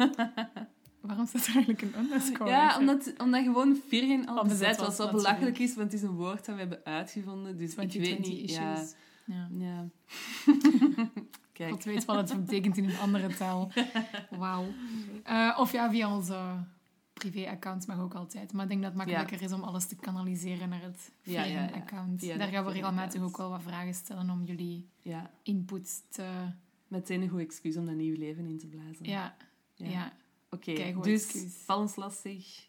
Waarom 1.01 1.25
staat 1.27 1.45
er 1.47 1.55
eigenlijk 1.55 1.81
een 1.81 1.97
underscore? 1.97 2.49
Ja, 2.49 2.77
omdat, 2.79 3.13
omdat 3.17 3.43
gewoon 3.43 3.75
Virgen 3.87 4.25
al 4.25 4.43
bezet 4.43 4.77
was, 4.77 4.97
wat 4.97 5.11
belachelijk 5.11 5.59
is, 5.59 5.75
want 5.75 5.91
het 5.91 6.01
is 6.01 6.07
een 6.07 6.15
woord 6.15 6.45
dat 6.45 6.55
we 6.55 6.61
hebben 6.61 6.85
uitgevonden. 6.85 7.57
Dus 7.57 7.71
ik 7.71 7.77
weet 7.77 7.89
2020 7.89 8.41
niet... 8.41 8.51
Ja, 8.51 8.73
issues. 8.73 8.95
Ja. 9.25 9.49
ja. 9.51 9.89
Kijk. 11.53 11.71
God 11.71 11.83
weet 11.83 12.05
wat 12.05 12.29
het 12.29 12.45
betekent 12.45 12.77
in 12.77 12.89
een 12.89 12.97
andere 12.97 13.35
taal. 13.35 13.71
Wauw. 14.39 14.65
Eh, 15.23 15.57
of 15.59 15.71
ja, 15.71 15.89
via 15.89 16.15
onze 16.15 16.65
privé-account 17.13 17.87
mag 17.87 17.99
ook 17.99 18.13
altijd. 18.13 18.53
Maar 18.53 18.63
ik 18.63 18.69
denk 18.69 18.81
dat 18.81 18.89
het 18.93 18.99
makkelijker 19.05 19.41
is 19.41 19.51
om 19.51 19.63
alles 19.63 19.85
te 19.85 19.95
kanaliseren 19.95 20.69
naar 20.69 20.81
het 20.81 21.11
Ja, 21.21 21.43
ja, 21.43 21.69
ja. 22.17 22.37
Daar 22.37 22.47
gaan 22.47 22.65
we 22.65 22.71
regelmatig 22.71 23.21
ook 23.21 23.37
wel 23.37 23.49
wat 23.49 23.61
vragen 23.61 23.93
stellen 23.93 24.29
om 24.29 24.43
jullie 24.43 24.89
Ja, 25.01 25.31
input 25.43 26.03
te... 26.09 26.47
meteen 26.87 27.21
een 27.21 27.29
goed 27.29 27.39
excuus 27.39 27.77
om 27.77 27.85
dat 27.85 27.95
nieuw 27.95 28.17
leven 28.17 28.45
in 28.45 28.57
te 28.57 28.67
blazen. 28.67 29.05
Ja, 29.05 29.35
ja. 29.73 30.13
Oké, 30.49 30.73
Keigoed 30.73 31.03
dus 31.03 31.23
excuus. 31.23 31.53
val 31.65 31.79
ons 31.79 31.95
lastig, 31.95 32.67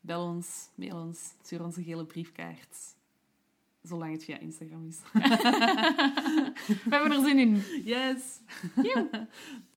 bel 0.00 0.24
ons, 0.26 0.68
mail 0.74 0.96
ons, 0.96 1.32
stuur 1.42 1.64
ons 1.64 1.76
een 1.76 1.84
gele 1.84 2.04
briefkaart. 2.04 2.76
Zolang 3.82 4.12
het 4.12 4.24
via 4.24 4.38
Instagram 4.38 4.86
is. 4.86 4.98
We 6.84 6.90
hebben 6.90 7.12
er 7.12 7.24
zin 7.24 7.38
in. 7.38 7.62
Yes! 7.84 8.40